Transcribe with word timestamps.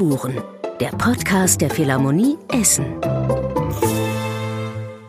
Tonspuren, 0.00 0.42
der 0.80 0.88
Podcast 0.92 1.60
der 1.60 1.68
Philharmonie 1.68 2.38
Essen. 2.48 2.98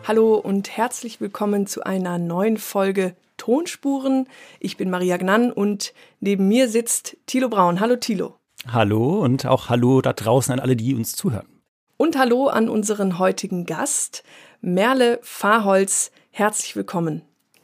Hallo 0.06 0.34
und 0.34 0.76
herzlich 0.76 1.18
willkommen 1.18 1.66
zu 1.66 1.82
einer 1.82 2.18
neuen 2.18 2.58
Folge 2.58 3.16
Tonspuren. 3.38 4.28
Ich 4.60 4.76
bin 4.76 4.90
Maria 4.90 5.16
Gnann 5.16 5.50
und 5.50 5.94
neben 6.20 6.46
mir 6.46 6.68
sitzt 6.68 7.16
Thilo 7.24 7.48
Braun. 7.48 7.80
Hallo 7.80 7.96
Thilo. 7.96 8.34
Hallo 8.70 9.20
und 9.20 9.46
auch 9.46 9.70
hallo 9.70 10.02
da 10.02 10.12
draußen 10.12 10.52
an 10.52 10.60
alle, 10.60 10.76
die 10.76 10.94
uns 10.94 11.12
zuhören. 11.12 11.46
Und 11.96 12.18
hallo 12.18 12.48
an 12.48 12.68
unseren 12.68 13.18
heutigen 13.18 13.64
Gast, 13.64 14.24
Merle 14.60 15.20
Fahrholz. 15.22 16.10
Herzlich 16.32 16.76
willkommen. 16.76 17.22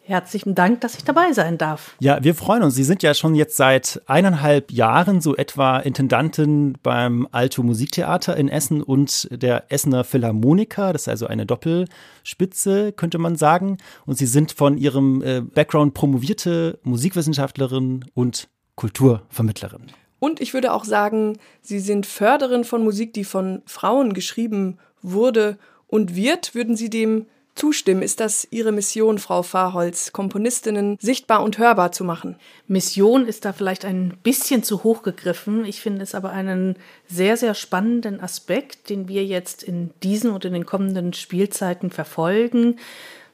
Herzlichen 0.09 0.55
Dank, 0.55 0.81
dass 0.81 0.95
ich 0.95 1.05
dabei 1.05 1.33
sein 1.35 1.59
darf. 1.59 1.95
Ja, 2.01 2.25
wir 2.25 2.35
freuen 2.35 2.63
uns. 2.63 2.75
Sie 2.75 2.83
sind 2.83 3.03
ja 3.03 3.13
schon 3.13 3.35
jetzt 3.35 3.59
seit 3.59 4.01
eineinhalb 4.07 4.73
Jahren 4.73 5.21
so 5.21 5.37
etwa 5.37 5.81
Intendantin 5.81 6.79
beim 6.83 7.29
Alto 7.31 7.63
Musiktheater 7.63 8.35
in 8.35 8.49
Essen 8.49 8.83
und 8.83 9.29
der 9.31 9.71
Essener 9.71 10.05
Philharmoniker. 10.05 10.95
Das 10.95 11.03
ist 11.03 11.09
also 11.09 11.27
eine 11.27 11.45
Doppelspitze, 11.45 12.93
könnte 12.93 13.19
man 13.19 13.37
sagen. 13.37 13.77
Und 14.07 14.17
Sie 14.17 14.25
sind 14.25 14.53
von 14.53 14.79
Ihrem 14.79 15.21
äh, 15.21 15.43
Background 15.43 15.93
promovierte 15.93 16.79
Musikwissenschaftlerin 16.85 18.07
und 18.15 18.49
Kulturvermittlerin. 18.77 19.89
Und 20.21 20.41
ich 20.41 20.55
würde 20.55 20.73
auch 20.73 20.87
sagen, 20.87 21.37
Sie 21.61 21.81
sind 21.81 22.07
Förderin 22.07 22.65
von 22.65 22.83
Musik, 22.83 23.13
die 23.13 23.25
von 23.25 23.61
Frauen 23.67 24.15
geschrieben 24.15 24.79
wurde 25.03 25.59
und 25.87 26.17
wird. 26.17 26.55
Würden 26.55 26.77
Sie 26.77 26.89
dem 26.89 27.27
zustimmen? 27.59 28.03
Ist 28.03 28.21
das 28.21 28.47
Ihre 28.51 28.73
Mission, 28.73 29.19
Frau 29.19 29.43
Fahrholz, 29.43 30.13
Komponistinnen 30.13 30.97
sichtbar 31.01 31.43
und 31.43 31.59
hörbar 31.59 31.93
zu 31.93 32.05
machen? 32.05 32.37
Mission 32.67 33.27
ist 33.27 33.45
da 33.45 33.53
vielleicht 33.53 33.85
ein 33.85 34.17
bisschen 34.23 34.63
zu 34.63 34.85
hoch 34.85 35.03
gegriffen. 35.03 35.65
Ich 35.65 35.81
finde 35.81 36.03
es 36.03 36.15
aber 36.15 36.31
einen 36.31 36.77
sehr, 37.07 37.37
sehr 37.37 37.55
spannenden 37.55 38.21
Aspekt, 38.21 38.89
den 38.89 39.09
wir 39.09 39.25
jetzt 39.25 39.63
in 39.63 39.91
diesen 40.03 40.31
und 40.31 40.45
in 40.45 40.53
den 40.53 40.67
kommenden 40.67 41.13
Spielzeiten 41.13 41.91
verfolgen. 41.91 42.79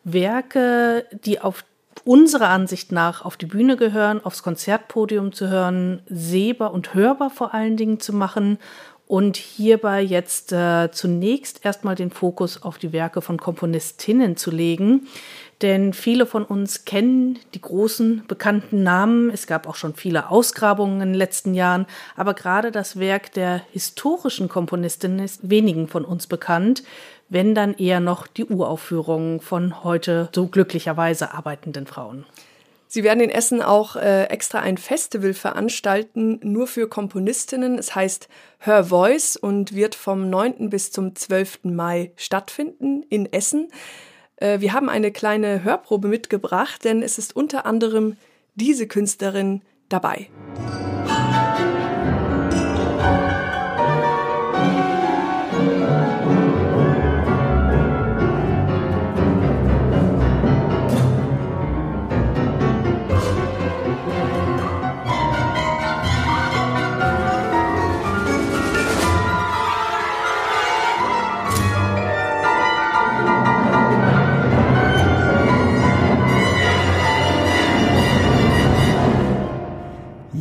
Werke, 0.04 1.06
die 1.24 1.40
auf 1.40 1.64
unserer 2.04 2.48
Ansicht 2.48 2.92
nach 2.92 3.24
auf 3.24 3.36
die 3.36 3.46
Bühne 3.46 3.76
gehören, 3.76 4.24
aufs 4.24 4.42
Konzertpodium 4.42 5.32
zu 5.32 5.48
hören, 5.48 6.02
sehbar 6.06 6.72
und 6.72 6.94
hörbar 6.94 7.30
vor 7.30 7.54
allen 7.54 7.76
Dingen 7.76 8.00
zu 8.00 8.12
machen 8.12 8.58
und 9.06 9.36
hierbei 9.36 10.00
jetzt 10.00 10.52
äh, 10.52 10.90
zunächst 10.90 11.64
erstmal 11.64 11.94
den 11.94 12.10
Fokus 12.10 12.62
auf 12.62 12.78
die 12.78 12.92
Werke 12.92 13.20
von 13.20 13.38
Komponistinnen 13.38 14.36
zu 14.36 14.50
legen. 14.50 15.06
Denn 15.62 15.92
viele 15.92 16.26
von 16.26 16.44
uns 16.44 16.84
kennen 16.84 17.38
die 17.54 17.60
großen 17.60 18.24
bekannten 18.26 18.82
Namen. 18.82 19.30
Es 19.30 19.46
gab 19.46 19.68
auch 19.68 19.76
schon 19.76 19.94
viele 19.94 20.30
Ausgrabungen 20.30 21.00
in 21.00 21.08
den 21.10 21.14
letzten 21.14 21.54
Jahren. 21.54 21.86
Aber 22.16 22.34
gerade 22.34 22.72
das 22.72 22.98
Werk 22.98 23.32
der 23.32 23.62
historischen 23.72 24.48
Komponistin 24.48 25.18
ist 25.18 25.48
wenigen 25.48 25.86
von 25.86 26.04
uns 26.04 26.26
bekannt, 26.26 26.82
wenn 27.28 27.54
dann 27.54 27.74
eher 27.74 28.00
noch 28.00 28.26
die 28.26 28.44
Uraufführungen 28.44 29.40
von 29.40 29.84
heute 29.84 30.28
so 30.34 30.46
glücklicherweise 30.46 31.32
arbeitenden 31.32 31.86
Frauen. 31.86 32.24
Sie 32.86 33.02
werden 33.02 33.20
in 33.20 33.30
Essen 33.30 33.62
auch 33.62 33.96
äh, 33.96 34.24
extra 34.24 34.60
ein 34.60 34.78
Festival 34.78 35.34
veranstalten, 35.34 36.38
nur 36.42 36.66
für 36.66 36.88
Komponistinnen. 36.88 37.78
Es 37.78 37.94
heißt 37.94 38.28
Her 38.60 38.84
Voice 38.84 39.36
und 39.36 39.74
wird 39.74 39.94
vom 39.94 40.30
9. 40.30 40.70
bis 40.70 40.92
zum 40.92 41.16
12. 41.16 41.60
Mai 41.64 42.12
stattfinden 42.16 43.02
in 43.08 43.32
Essen. 43.32 43.68
Äh, 44.36 44.60
wir 44.60 44.72
haben 44.72 44.88
eine 44.88 45.10
kleine 45.10 45.64
Hörprobe 45.64 46.08
mitgebracht, 46.08 46.84
denn 46.84 47.02
es 47.02 47.18
ist 47.18 47.34
unter 47.34 47.66
anderem 47.66 48.16
diese 48.54 48.86
Künstlerin 48.86 49.62
dabei. 49.88 50.28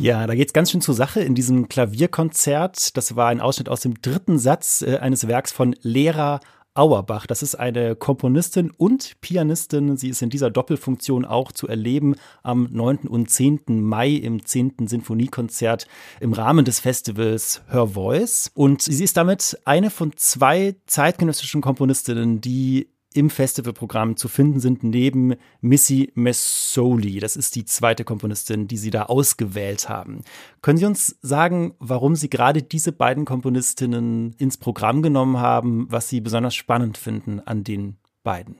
Ja, 0.04 0.26
da 0.26 0.34
geht's 0.34 0.52
ganz 0.52 0.70
schön 0.70 0.82
zur 0.82 0.94
Sache 0.94 1.20
in 1.20 1.34
diesem 1.34 1.66
Klavierkonzert. 1.66 2.94
Das 2.94 3.16
war 3.16 3.28
ein 3.28 3.40
Ausschnitt 3.40 3.70
aus 3.70 3.80
dem 3.80 4.02
dritten 4.02 4.38
Satz 4.38 4.82
äh, 4.82 4.98
eines 4.98 5.28
Werks 5.28 5.50
von 5.50 5.74
Lehrer 5.80 6.40
Auerbach. 6.74 7.26
Das 7.26 7.42
ist 7.42 7.54
eine 7.54 7.96
Komponistin 7.96 8.70
und 8.76 9.18
Pianistin. 9.22 9.96
Sie 9.96 10.10
ist 10.10 10.20
in 10.20 10.28
dieser 10.28 10.50
Doppelfunktion 10.50 11.24
auch 11.24 11.52
zu 11.52 11.68
erleben 11.68 12.16
am 12.42 12.68
9. 12.70 13.08
und 13.08 13.30
10. 13.30 13.60
Mai 13.80 14.10
im 14.10 14.44
10. 14.44 14.74
Sinfoniekonzert 14.88 15.86
im 16.20 16.34
Rahmen 16.34 16.66
des 16.66 16.80
Festivals 16.80 17.62
Her 17.70 17.86
Voice. 17.86 18.50
Und 18.52 18.82
sie 18.82 19.04
ist 19.04 19.16
damit 19.16 19.58
eine 19.64 19.88
von 19.88 20.12
zwei 20.16 20.76
zeitgenössischen 20.84 21.62
Komponistinnen, 21.62 22.42
die 22.42 22.88
im 23.14 23.30
Festivalprogramm 23.30 24.16
zu 24.16 24.28
finden 24.28 24.60
sind, 24.60 24.82
neben 24.82 25.34
Missy 25.60 26.12
Messoli. 26.14 27.20
Das 27.20 27.36
ist 27.36 27.54
die 27.54 27.64
zweite 27.64 28.04
Komponistin, 28.04 28.68
die 28.68 28.76
Sie 28.76 28.90
da 28.90 29.04
ausgewählt 29.04 29.88
haben. 29.88 30.22
Können 30.60 30.78
Sie 30.78 30.84
uns 30.84 31.16
sagen, 31.22 31.74
warum 31.78 32.16
Sie 32.16 32.28
gerade 32.28 32.62
diese 32.62 32.92
beiden 32.92 33.24
Komponistinnen 33.24 34.34
ins 34.38 34.58
Programm 34.58 35.00
genommen 35.00 35.38
haben, 35.38 35.86
was 35.88 36.08
Sie 36.08 36.20
besonders 36.20 36.54
spannend 36.54 36.98
finden 36.98 37.40
an 37.40 37.64
den 37.64 37.96
beiden? 38.24 38.58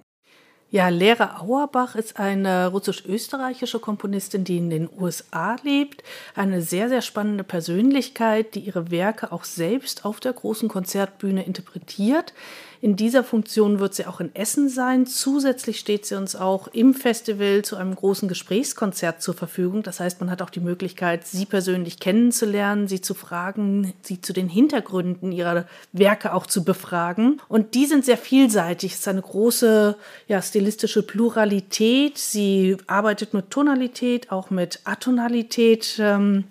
Ja, 0.75 0.89
Lehre 0.89 1.41
Auerbach 1.41 1.95
ist 1.95 2.19
eine 2.19 2.67
russisch-österreichische 2.67 3.79
Komponistin, 3.79 4.43
die 4.43 4.59
in 4.59 4.71
den 4.71 4.89
USA 4.91 5.55
lebt. 5.63 6.03
Eine 6.35 6.63
sehr, 6.63 6.89
sehr 6.89 7.01
spannende 7.01 7.45
Persönlichkeit, 7.45 8.57
die 8.57 8.59
ihre 8.59 8.91
Werke 8.91 9.31
auch 9.31 9.45
selbst 9.45 10.05
auf 10.05 10.19
der 10.19 10.33
großen 10.33 10.69
Konzertbühne 10.69 11.45
interpretiert. 11.45 12.35
In 12.85 12.97
dieser 12.97 13.25
Funktion 13.25 13.79
wird 13.79 13.95
sie 13.95 14.05
auch 14.05 14.21
in 14.21 14.35
Essen 14.35 14.69
sein. 14.69 15.07
Zusätzlich 15.07 15.81
steht 15.81 16.05
sie 16.05 16.17
uns 16.17 16.37
auch 16.37 16.69
im 16.69 16.93
Festival 16.93 17.63
zu 17.63 17.77
einem 17.77 17.95
großen 17.95 18.29
Gesprächskonzert 18.29 19.23
zur 19.23 19.33
Verfügung. 19.33 19.83
Das 19.83 20.01
heißt, 20.01 20.21
man 20.21 20.31
hat 20.31 20.43
auch 20.43 20.51
die 20.51 20.61
Möglichkeit, 20.61 21.27
sie 21.27 21.47
persönlich 21.47 21.99
kennenzulernen, 21.99 22.87
sie 22.87 23.01
zu 23.01 23.15
fragen, 23.15 23.95
sie 24.03 24.21
zu 24.21 24.35
den 24.35 24.51
Hintergründen 24.51 25.33
ihrer 25.33 25.65
Werke 25.93 26.35
auch 26.35 26.47
zu 26.47 26.63
befragen. 26.63 27.41
Und 27.49 27.75
die 27.75 27.87
sind 27.87 28.05
sehr 28.05 28.19
vielseitig. 28.19 28.93
Es 28.93 28.99
ist 28.99 29.09
eine 29.09 29.23
große 29.23 29.97
ja, 30.29 30.43
stilistische 30.43 31.03
Pluralität. 31.03 32.19
Sie 32.19 32.77
arbeitet 32.87 33.33
mit 33.33 33.49
Tonalität, 33.49 34.31
auch 34.31 34.51
mit 34.51 34.81
Atonalität. 34.85 35.97
Ähm, 35.99 36.45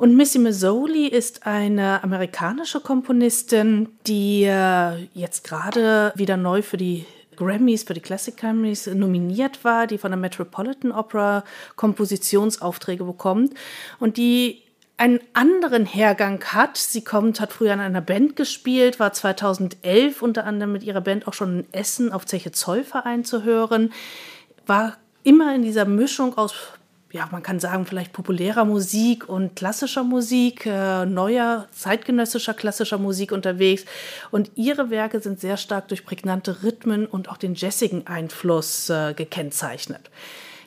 und 0.00 0.16
Missy 0.16 0.38
Mazzoli 0.38 1.08
ist 1.08 1.46
eine 1.46 2.02
amerikanische 2.02 2.80
Komponistin, 2.80 3.90
die 4.06 4.44
äh, 4.44 5.06
jetzt 5.12 5.44
gerade 5.44 6.14
wieder 6.16 6.38
neu 6.38 6.62
für 6.62 6.78
die 6.78 7.04
Grammys, 7.36 7.82
für 7.82 7.92
die 7.92 8.00
Classic 8.00 8.34
Grammys 8.34 8.86
nominiert 8.86 9.62
war, 9.62 9.86
die 9.86 9.98
von 9.98 10.10
der 10.10 10.18
Metropolitan 10.18 10.90
Opera 10.90 11.44
Kompositionsaufträge 11.76 13.04
bekommt 13.04 13.52
und 13.98 14.16
die 14.16 14.62
einen 14.96 15.20
anderen 15.34 15.84
Hergang 15.84 16.42
hat. 16.46 16.78
Sie 16.78 17.04
kommt, 17.04 17.38
hat 17.38 17.52
früher 17.52 17.74
in 17.74 17.80
einer 17.80 18.00
Band 18.00 18.36
gespielt, 18.36 19.00
war 19.00 19.12
2011 19.12 20.22
unter 20.22 20.46
anderem 20.46 20.72
mit 20.72 20.82
ihrer 20.82 21.02
Band 21.02 21.28
auch 21.28 21.34
schon 21.34 21.58
in 21.58 21.66
Essen 21.72 22.10
auf 22.10 22.24
Zeche 22.24 22.52
Zollverein 22.52 23.26
zu 23.26 23.42
hören, 23.42 23.92
war 24.66 24.96
immer 25.24 25.54
in 25.54 25.60
dieser 25.60 25.84
Mischung 25.84 26.38
aus 26.38 26.54
ja, 27.12 27.28
man 27.32 27.42
kann 27.42 27.58
sagen, 27.58 27.86
vielleicht 27.86 28.12
populärer 28.12 28.64
Musik 28.64 29.28
und 29.28 29.56
klassischer 29.56 30.04
Musik, 30.04 30.64
äh, 30.66 31.04
neuer, 31.06 31.66
zeitgenössischer 31.72 32.54
klassischer 32.54 32.98
Musik 32.98 33.32
unterwegs. 33.32 33.84
Und 34.30 34.52
ihre 34.54 34.90
Werke 34.90 35.20
sind 35.20 35.40
sehr 35.40 35.56
stark 35.56 35.88
durch 35.88 36.04
prägnante 36.04 36.62
Rhythmen 36.62 37.06
und 37.06 37.28
auch 37.28 37.36
den 37.36 37.54
jazzigen 37.54 38.06
Einfluss 38.06 38.90
äh, 38.90 39.14
gekennzeichnet. 39.14 40.10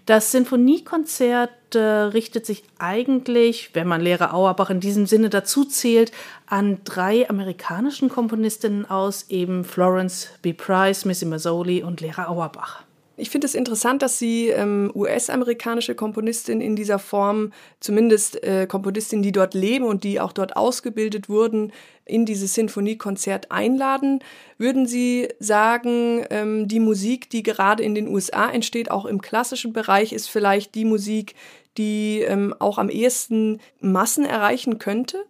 Das 0.06 0.32
Sinfoniekonzert 0.32 1.76
äh, 1.76 1.80
richtet 1.80 2.46
sich 2.46 2.64
eigentlich, 2.78 3.70
wenn 3.74 3.88
man 3.88 4.02
Lehrer 4.02 4.34
Auerbach 4.34 4.70
in 4.70 4.82
diesem 4.82 5.06
Sinne 5.06 5.30
dazu 5.30 5.64
zählt, 5.64 6.12
an 6.46 6.82
drei 6.84 7.30
amerikanischen 7.30 8.10
Komponistinnen 8.10 8.90
aus, 8.90 9.30
eben 9.30 9.64
Florence 9.64 10.28
B. 10.42 10.52
Price, 10.52 11.06
Missy 11.06 11.26
Mazzoli 11.26 11.84
und 11.84 12.02
Lehrer 12.02 12.30
Auerbach. 12.30 12.84
Ich 13.16 13.30
finde 13.30 13.46
es 13.46 13.54
interessant, 13.54 14.02
dass 14.02 14.18
Sie 14.18 14.48
ähm, 14.48 14.92
US-amerikanische 14.96 15.94
Komponistin 15.94 16.62
in 16.62 16.76
dieser 16.76 16.98
Form, 16.98 17.54
zumindest 17.80 18.44
äh, 18.44 18.66
Komponistin, 18.66 19.22
die 19.22 19.32
dort 19.32 19.54
leben 19.54 19.86
und 19.86 20.04
die 20.04 20.20
auch 20.20 20.34
dort 20.34 20.58
ausgebildet 20.58 21.30
wurden, 21.30 21.72
in 22.06 22.26
dieses 22.26 22.56
Sinfoniekonzert 22.56 23.52
einladen. 23.52 24.20
Würden 24.58 24.88
Sie 24.88 25.30
sagen, 25.40 26.26
ähm, 26.32 26.68
die 26.68 26.80
Musik, 26.80 27.30
die 27.30 27.44
gerade 27.44 27.84
in 27.84 27.94
den 27.94 28.08
USA 28.08 28.50
entsteht, 28.50 28.90
auch 28.90 29.06
im 29.06 29.22
klassischen 29.22 29.74
Bereich, 29.74 30.12
ist 30.12 30.28
vielleicht 30.28 30.74
die 30.74 30.86
Musik, 30.86 31.36
die 31.78 32.22
ähm, 32.22 32.56
auch 32.58 32.80
am 32.80 32.90
ehesten 32.90 33.60
Massen 33.80 34.26
erreichen 34.26 34.80
könnte? 34.80 35.24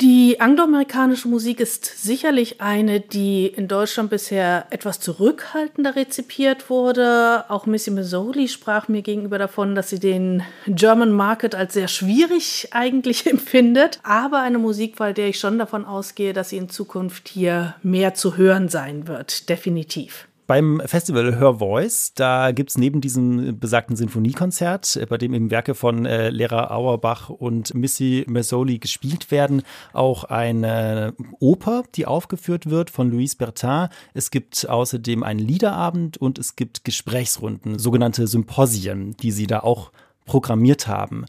Die 0.00 0.40
angloamerikanische 0.40 1.28
Musik 1.28 1.60
ist 1.60 1.84
sicherlich 1.84 2.62
eine, 2.62 3.00
die 3.00 3.46
in 3.46 3.68
Deutschland 3.68 4.08
bisher 4.08 4.66
etwas 4.70 4.98
zurückhaltender 4.98 5.94
rezipiert 5.94 6.70
wurde. 6.70 7.44
Auch 7.50 7.66
Missy 7.66 7.90
Mazzoli 7.90 8.48
sprach 8.48 8.88
mir 8.88 9.02
gegenüber 9.02 9.36
davon, 9.36 9.74
dass 9.74 9.90
sie 9.90 9.98
den 9.98 10.42
German 10.66 11.12
Market 11.12 11.54
als 11.54 11.74
sehr 11.74 11.88
schwierig 11.88 12.68
eigentlich 12.70 13.26
empfindet. 13.30 14.00
Aber 14.02 14.40
eine 14.40 14.58
Musik, 14.58 14.96
bei 14.96 15.12
der 15.12 15.28
ich 15.28 15.38
schon 15.38 15.58
davon 15.58 15.84
ausgehe, 15.84 16.32
dass 16.32 16.48
sie 16.48 16.56
in 16.56 16.70
Zukunft 16.70 17.28
hier 17.28 17.74
mehr 17.82 18.14
zu 18.14 18.38
hören 18.38 18.70
sein 18.70 19.06
wird. 19.06 19.50
Definitiv. 19.50 20.29
Beim 20.50 20.82
Festival 20.84 21.38
Her 21.38 21.60
Voice, 21.60 22.12
da 22.12 22.50
gibt 22.50 22.70
es 22.70 22.76
neben 22.76 23.00
diesem 23.00 23.60
besagten 23.60 23.94
Sinfoniekonzert, 23.94 24.96
äh, 24.96 25.06
bei 25.06 25.16
dem 25.16 25.32
eben 25.32 25.52
Werke 25.52 25.76
von 25.76 26.06
äh, 26.06 26.30
Lehrer 26.30 26.72
Auerbach 26.72 27.28
und 27.28 27.72
Missy 27.72 28.24
Mazzoli 28.26 28.80
gespielt 28.80 29.30
werden, 29.30 29.62
auch 29.92 30.24
eine 30.24 31.14
Oper, 31.38 31.84
die 31.94 32.04
aufgeführt 32.04 32.68
wird 32.68 32.90
von 32.90 33.12
Louise 33.12 33.36
Bertin. 33.36 33.90
Es 34.12 34.32
gibt 34.32 34.68
außerdem 34.68 35.22
einen 35.22 35.38
Liederabend 35.38 36.18
und 36.18 36.36
es 36.36 36.56
gibt 36.56 36.82
Gesprächsrunden, 36.84 37.78
sogenannte 37.78 38.26
Symposien, 38.26 39.16
die 39.18 39.30
sie 39.30 39.46
da 39.46 39.60
auch 39.60 39.92
programmiert 40.26 40.88
haben. 40.88 41.26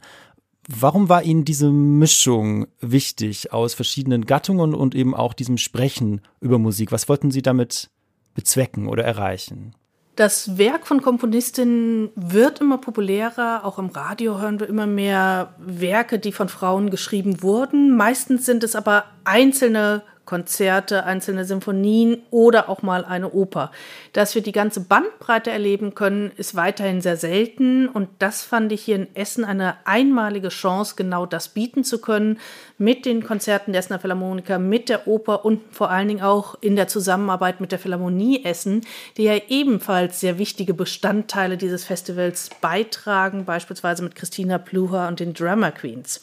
Warum 0.67 1.09
war 1.09 1.21
Ihnen 1.21 1.45
diese 1.45 1.69
Mischung 1.69 2.65
wichtig 2.79 3.53
aus 3.53 3.75
verschiedenen 3.75 4.25
Gattungen 4.25 4.73
und 4.73 4.95
eben 4.95 5.13
auch 5.13 5.35
diesem 5.35 5.59
Sprechen 5.59 6.21
über 6.39 6.57
Musik? 6.57 6.91
Was 6.91 7.07
wollten 7.07 7.29
Sie 7.29 7.43
damit 7.43 7.91
bezwecken 8.33 8.87
oder 8.87 9.03
erreichen? 9.03 9.75
Das 10.15 10.57
Werk 10.57 10.87
von 10.87 11.01
Komponistinnen 11.01 12.09
wird 12.15 12.59
immer 12.59 12.77
populärer. 12.77 13.61
Auch 13.63 13.79
im 13.79 13.87
Radio 13.87 14.39
hören 14.39 14.59
wir 14.59 14.67
immer 14.67 14.85
mehr 14.85 15.55
Werke, 15.57 16.19
die 16.19 16.33
von 16.33 16.49
Frauen 16.49 16.89
geschrieben 16.89 17.41
wurden. 17.41 17.95
Meistens 17.95 18.45
sind 18.45 18.63
es 18.63 18.75
aber 18.75 19.05
einzelne 19.23 20.03
Konzerte, 20.25 21.03
einzelne 21.03 21.45
Sinfonien 21.45 22.21
oder 22.29 22.69
auch 22.69 22.83
mal 22.83 23.03
eine 23.03 23.31
Oper. 23.31 23.71
Dass 24.13 24.35
wir 24.35 24.41
die 24.41 24.51
ganze 24.51 24.81
Bandbreite 24.81 25.51
erleben 25.51 25.95
können, 25.95 26.31
ist 26.37 26.55
weiterhin 26.55 27.01
sehr 27.01 27.17
selten 27.17 27.87
und 27.87 28.07
das 28.19 28.43
fand 28.43 28.71
ich 28.71 28.81
hier 28.81 28.95
in 28.95 29.15
Essen 29.15 29.43
eine 29.43 29.75
einmalige 29.85 30.49
Chance, 30.49 30.93
genau 30.95 31.25
das 31.25 31.49
bieten 31.49 31.83
zu 31.83 31.99
können 31.99 32.39
mit 32.77 33.05
den 33.05 33.23
Konzerten 33.23 33.73
der 33.73 33.79
Essener 33.79 33.99
Philharmoniker, 33.99 34.59
mit 34.59 34.89
der 34.89 35.07
Oper 35.07 35.43
und 35.43 35.61
vor 35.71 35.89
allen 35.89 36.07
Dingen 36.07 36.21
auch 36.21 36.55
in 36.61 36.75
der 36.75 36.87
Zusammenarbeit 36.87 37.59
mit 37.59 37.71
der 37.71 37.79
Philharmonie 37.79 38.45
Essen, 38.45 38.81
die 39.17 39.23
ja 39.23 39.35
ebenfalls 39.49 40.19
sehr 40.19 40.37
wichtige 40.37 40.73
Bestandteile 40.73 41.57
dieses 41.57 41.83
Festivals 41.83 42.49
beitragen, 42.61 43.45
beispielsweise 43.45 44.03
mit 44.03 44.15
Christina 44.15 44.57
Pluher 44.57 45.07
und 45.07 45.19
den 45.19 45.33
Drama 45.33 45.71
Queens. 45.71 46.21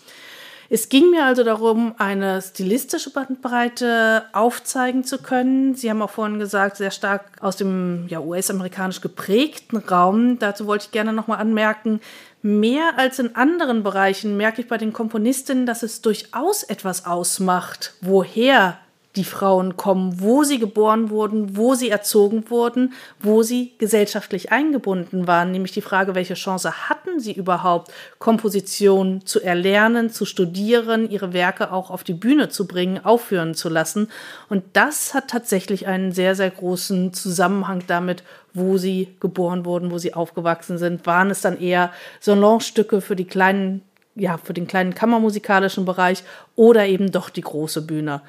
Es 0.71 0.91
ging 0.91 1.11
mir 1.11 1.25
also 1.25 1.45
darum, 1.45 1.95
eine 1.97 2.43
stilistische 2.43 3.11
Bandbreite 3.11 4.25
aufzeigen 4.35 5.03
zu 5.03 5.17
können. 5.17 5.75
Sie 5.75 5.89
haben 5.89 6.03
auch 6.03 6.11
vorhin 6.11 6.39
gesagt, 6.39 6.77
sehr 6.77 6.91
stark 6.91 7.25
aus 7.41 7.57
dem 7.57 8.07
ja, 8.09 8.21
US-amerikanisch 8.21 9.01
geprägten 9.01 9.79
Raum. 9.79 10.39
Dazu 10.39 10.67
wollte 10.67 10.87
ich 10.87 10.91
gerne 10.91 11.15
nochmal 11.15 11.39
anmerken, 11.39 12.01
mehr 12.43 12.99
als 12.99 13.19
in 13.19 13.35
anderen 13.35 13.83
Bereichen 13.83 14.37
merke 14.37 14.61
ich 14.61 14.69
bei 14.69 14.77
den 14.77 14.93
Komponistinnen, 14.93 15.65
dass 15.65 15.83
es 15.83 16.03
durchaus 16.03 16.63
etwas 16.65 17.07
ausmacht, 17.07 17.95
woher 18.03 18.79
die 19.19 19.25
Frauen 19.25 19.77
kommen, 19.77 20.21
wo 20.21 20.45
sie 20.45 20.61
geboren 20.61 21.11
wurden, 21.11 21.57
wo 21.57 21.75
sie 21.75 21.91
erzogen 21.91 22.49
wurden, 22.51 22.93
wo 23.21 23.43
sie 23.43 23.73
gesellschaftlich 23.79 24.53
eingebunden 24.53 25.27
waren. 25.27 25.51
Nämlich 25.51 25.73
die 25.73 25.83
Frage, 25.83 26.15
welche 26.15 26.35
Chance 26.35 26.89
hatten 26.89 27.19
sie 27.19 27.33
überhaupt, 27.33 27.93
Komposition 28.21 29.27
zu 29.27 29.41
erlernen, 29.41 30.11
zu 30.11 30.25
studieren, 30.25 31.11
ihre 31.11 31.33
Werke 31.33 31.73
auch 31.73 31.91
auf 31.91 32.05
die 32.05 32.15
Bühne 32.15 32.49
zu 32.49 32.69
bringen, 32.69 33.05
aufführen 33.05 33.55
zu 33.55 33.69
lassen. 33.69 34.09
Und 34.49 34.63
das 34.75 35.15
hat 35.15 35.29
tatsächlich 35.29 35.89
einen 35.89 36.13
sehr, 36.13 36.37
sehr 36.37 36.51
großen 36.51 37.13
Zusammenhang 37.13 37.83
damit, 37.89 38.23
wo 38.55 38.79
sie 38.79 39.09
geboren 39.19 39.65
wurden, 39.65 39.91
wo 39.91 39.99
sie 39.99 40.15
aufgewachsen 40.15 40.79
sind. 40.79 41.05
Waren 41.07 41.31
es 41.31 41.41
dann 41.41 41.61
eher 41.61 41.93
Salonstücke 42.21 43.01
für 43.01 43.17
die 43.17 43.27
kleinen 43.27 43.83
ja, 44.19 44.37
für 44.37 44.53
den 44.53 44.67
kleinen 44.67 44.95
kammermusikalischen 44.95 45.85
Bereich 45.85 46.25
oder 46.57 46.87
eben 46.87 47.13
doch 47.13 47.31
die 47.31 47.41
große 47.41 47.83
Bühne. 47.83 48.21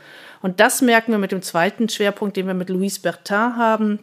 Und 0.41 0.59
das 0.59 0.81
merken 0.81 1.11
wir 1.11 1.19
mit 1.19 1.31
dem 1.31 1.41
zweiten 1.41 1.89
Schwerpunkt, 1.89 2.37
den 2.37 2.47
wir 2.47 2.53
mit 2.53 2.69
Louise 2.69 3.01
Bertin 3.01 3.57
haben 3.57 3.99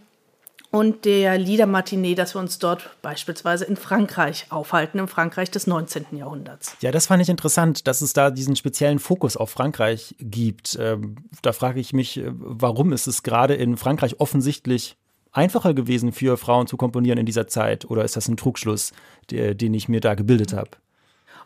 und 0.71 1.05
der 1.05 1.39
Liedermatinee, 1.39 2.15
dass 2.15 2.35
wir 2.35 2.41
uns 2.41 2.59
dort 2.59 2.91
beispielsweise 3.01 3.65
in 3.65 3.77
Frankreich 3.77 4.47
aufhalten, 4.51 4.99
im 4.99 5.09
Frankreich 5.09 5.51
des 5.51 5.67
19. 5.67 6.07
Jahrhunderts. 6.13 6.77
Ja, 6.81 6.91
das 6.91 7.07
fand 7.07 7.23
ich 7.23 7.29
interessant, 7.29 7.87
dass 7.87 8.03
es 8.03 8.13
da 8.13 8.31
diesen 8.31 8.57
speziellen 8.57 8.99
Fokus 8.99 9.37
auf 9.37 9.51
Frankreich 9.51 10.15
gibt. 10.19 10.77
Ähm, 10.81 11.17
da 11.43 11.53
frage 11.53 11.81
ich 11.81 11.93
mich, 11.93 12.19
äh, 12.19 12.25
warum 12.27 12.93
ist 12.93 13.07
es 13.07 13.23
gerade 13.23 13.55
in 13.55 13.77
Frankreich 13.77 14.21
offensichtlich 14.21 14.97
einfacher 15.33 15.75
gewesen 15.75 16.13
für 16.13 16.37
Frauen 16.37 16.67
zu 16.67 16.77
komponieren 16.77 17.19
in 17.19 17.27
dieser 17.27 17.47
Zeit? 17.47 17.85
Oder 17.87 18.05
ist 18.05 18.17
das 18.17 18.29
ein 18.29 18.37
Trugschluss, 18.37 18.93
den 19.31 19.75
ich 19.75 19.89
mir 19.89 20.01
da 20.01 20.15
gebildet 20.15 20.53
habe? 20.53 20.71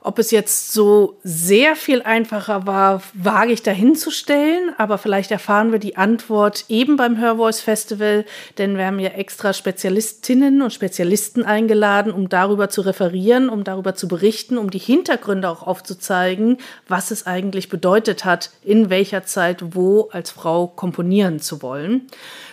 Ob 0.02 0.18
es 0.18 0.30
jetzt 0.30 0.72
so 0.72 1.18
sehr 1.22 1.76
viel 1.76 2.00
einfacher 2.00 2.66
war, 2.66 3.02
wage 3.12 3.52
ich 3.52 3.62
dahinzustellen, 3.62 4.72
aber 4.78 4.96
vielleicht 4.96 5.30
erfahren 5.30 5.72
wir 5.72 5.78
die 5.78 5.98
Antwort 5.98 6.64
eben 6.68 6.96
beim 6.96 7.18
Hörvoice 7.18 7.60
Festival, 7.60 8.24
denn 8.56 8.78
wir 8.78 8.86
haben 8.86 8.98
ja 8.98 9.10
extra 9.10 9.52
Spezialistinnen 9.52 10.62
und 10.62 10.72
Spezialisten 10.72 11.44
eingeladen, 11.44 12.12
um 12.12 12.30
darüber 12.30 12.70
zu 12.70 12.80
referieren, 12.80 13.50
um 13.50 13.62
darüber 13.62 13.94
zu 13.94 14.08
berichten, 14.08 14.56
um 14.56 14.70
die 14.70 14.78
Hintergründe 14.78 15.50
auch 15.50 15.66
aufzuzeigen, 15.66 16.56
was 16.88 17.10
es 17.10 17.26
eigentlich 17.26 17.68
bedeutet 17.68 18.24
hat, 18.24 18.50
in 18.64 18.88
welcher 18.88 19.24
Zeit 19.24 19.74
wo 19.74 20.08
als 20.12 20.30
Frau 20.30 20.66
komponieren 20.66 21.40
zu 21.40 21.60
wollen. 21.60 22.06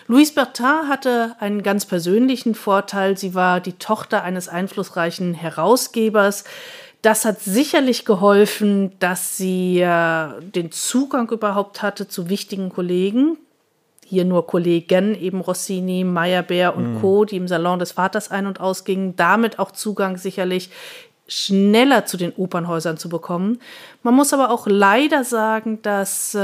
Louise 0.09 0.33
Bertin 0.33 0.87
hatte 0.87 1.35
einen 1.39 1.63
ganz 1.63 1.85
persönlichen 1.85 2.55
Vorteil. 2.55 3.17
Sie 3.17 3.35
war 3.35 3.59
die 3.59 3.73
Tochter 3.73 4.23
eines 4.23 4.47
einflussreichen 4.47 5.33
Herausgebers. 5.33 6.45
Das 7.07 7.23
hat 7.23 7.39
sicherlich 7.39 8.03
geholfen, 8.03 8.91
dass 8.99 9.37
sie 9.37 9.79
äh, 9.79 10.27
den 10.41 10.73
Zugang 10.73 11.29
überhaupt 11.29 11.81
hatte 11.81 12.09
zu 12.09 12.27
wichtigen 12.27 12.67
Kollegen. 12.67 13.37
Hier 14.05 14.25
nur 14.25 14.45
Kollegen, 14.45 15.15
eben 15.15 15.39
Rossini, 15.39 16.03
Meyerbeer 16.03 16.75
und 16.75 16.95
mhm. 16.95 16.99
Co., 16.99 17.23
die 17.23 17.37
im 17.37 17.47
Salon 17.47 17.79
des 17.79 17.93
Vaters 17.93 18.29
ein- 18.29 18.45
und 18.45 18.59
ausgingen. 18.59 19.15
Damit 19.15 19.57
auch 19.57 19.71
Zugang 19.71 20.17
sicherlich 20.17 20.69
schneller 21.27 22.05
zu 22.05 22.17
den 22.17 22.33
Opernhäusern 22.33 22.97
zu 22.97 23.09
bekommen. 23.09 23.59
Man 24.01 24.15
muss 24.15 24.33
aber 24.33 24.49
auch 24.49 24.65
leider 24.67 25.23
sagen, 25.23 25.81
dass 25.81 26.33
äh, 26.33 26.39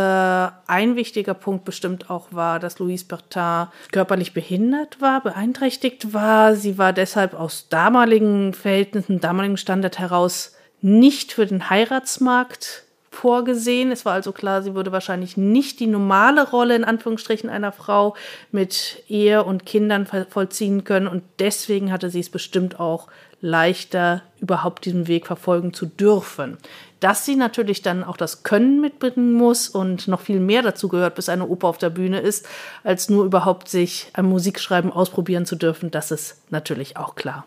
ein 0.68 0.96
wichtiger 0.96 1.34
Punkt 1.34 1.64
bestimmt 1.64 2.10
auch 2.10 2.28
war, 2.32 2.60
dass 2.60 2.80
Louise 2.80 3.06
Bertin 3.06 3.68
körperlich 3.92 4.34
behindert 4.34 5.00
war, 5.00 5.22
beeinträchtigt 5.22 6.14
war. 6.14 6.56
Sie 6.56 6.78
war 6.78 6.92
deshalb 6.92 7.34
aus 7.34 7.70
damaligen 7.70 8.54
Verhältnissen, 8.54 9.22
damaligen 9.22 9.58
Standard 9.58 10.00
heraus 10.00 10.56
nicht 10.82 11.32
für 11.32 11.46
den 11.46 11.70
Heiratsmarkt 11.70 12.84
vorgesehen. 13.10 13.92
Es 13.92 14.06
war 14.06 14.14
also 14.14 14.32
klar, 14.32 14.64
sie 14.64 14.76
würde 14.76 14.92
wahrscheinlich 14.92 15.38
nicht 15.38 15.80
die 15.80 15.88
normale 15.88 16.50
Rolle 16.50 16.76
in 16.76 16.84
Anführungsstrichen 16.84 17.50
einer 17.50 17.72
Frau 17.72 18.16
mit 18.52 19.04
Ehe 19.08 19.44
und 19.44 19.66
Kindern 19.66 20.08
vollziehen 20.30 20.84
können 20.84 21.08
und 21.08 21.24
deswegen 21.40 21.92
hatte 21.92 22.10
sie 22.10 22.20
es 22.20 22.30
bestimmt 22.30 22.80
auch 22.80 23.08
leichter, 23.44 24.24
überhaupt 24.40 24.86
diesen 24.86 25.08
Weg 25.08 25.28
verfolgen 25.28 25.74
zu 25.74 25.86
dürfen. 25.86 26.58
Dass 27.02 27.26
sie 27.26 27.36
natürlich 27.36 27.82
dann 27.82 28.06
auch 28.06 28.16
das 28.16 28.44
Können 28.44 28.80
mitbringen 28.80 29.34
muss 29.34 29.68
und 29.68 30.08
noch 30.08 30.22
viel 30.22 30.40
mehr 30.40 30.62
dazu 30.62 30.88
gehört, 30.88 31.16
bis 31.16 31.28
eine 31.28 31.46
Oper 31.46 31.68
auf 31.68 31.78
der 31.78 31.90
Bühne 31.90 32.22
ist, 32.22 32.48
als 32.86 33.10
nur 33.10 33.26
überhaupt 33.26 33.68
sich 33.68 34.10
am 34.14 34.28
Musikschreiben 34.28 34.94
ausprobieren 34.94 35.46
zu 35.46 35.58
dürfen, 35.58 35.92
das 35.92 36.10
ist 36.12 36.38
natürlich 36.52 36.96
auch 36.96 37.16
klar. 37.16 37.46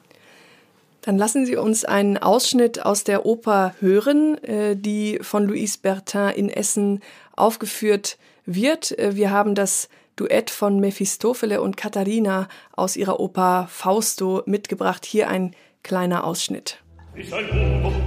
Dann 1.01 1.17
lassen 1.17 1.47
Sie 1.47 1.57
uns 1.57 1.87
einen 1.87 2.19
Ausschnitt 2.19 2.85
aus 2.85 3.05
der 3.05 3.25
Oper 3.25 3.75
hören, 3.81 4.37
äh, 4.45 4.77
die 4.77 5.19
von 5.23 5.47
Louise 5.47 5.79
Bertin 5.81 6.29
in 6.29 6.51
Essen 6.51 7.01
aufgeführt 7.37 8.19
wird. 8.45 8.99
Äh, 8.99 9.17
wir 9.17 9.31
haben 9.31 9.55
das 9.55 9.89
Duett 10.17 10.51
von 10.51 10.79
Mephistofele 10.79 11.63
und 11.63 11.77
Katharina 11.77 12.49
aus 12.73 12.97
ihrer 12.97 13.21
Oper 13.21 13.67
Fausto 13.71 14.43
mitgebracht. 14.47 15.07
Hier 15.07 15.29
ein 15.29 15.55
Kleiner 15.87 16.25
Ausschnitt. 16.25 16.83
Risalto, 17.15 17.55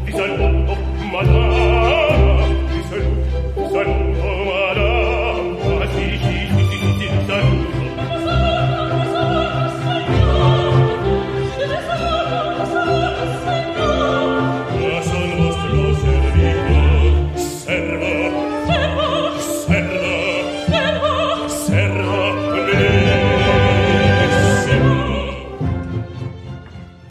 risalto, 0.06 0.76
madame, 1.14 1.48
risalto, 2.74 3.00
risalto. 3.00 3.29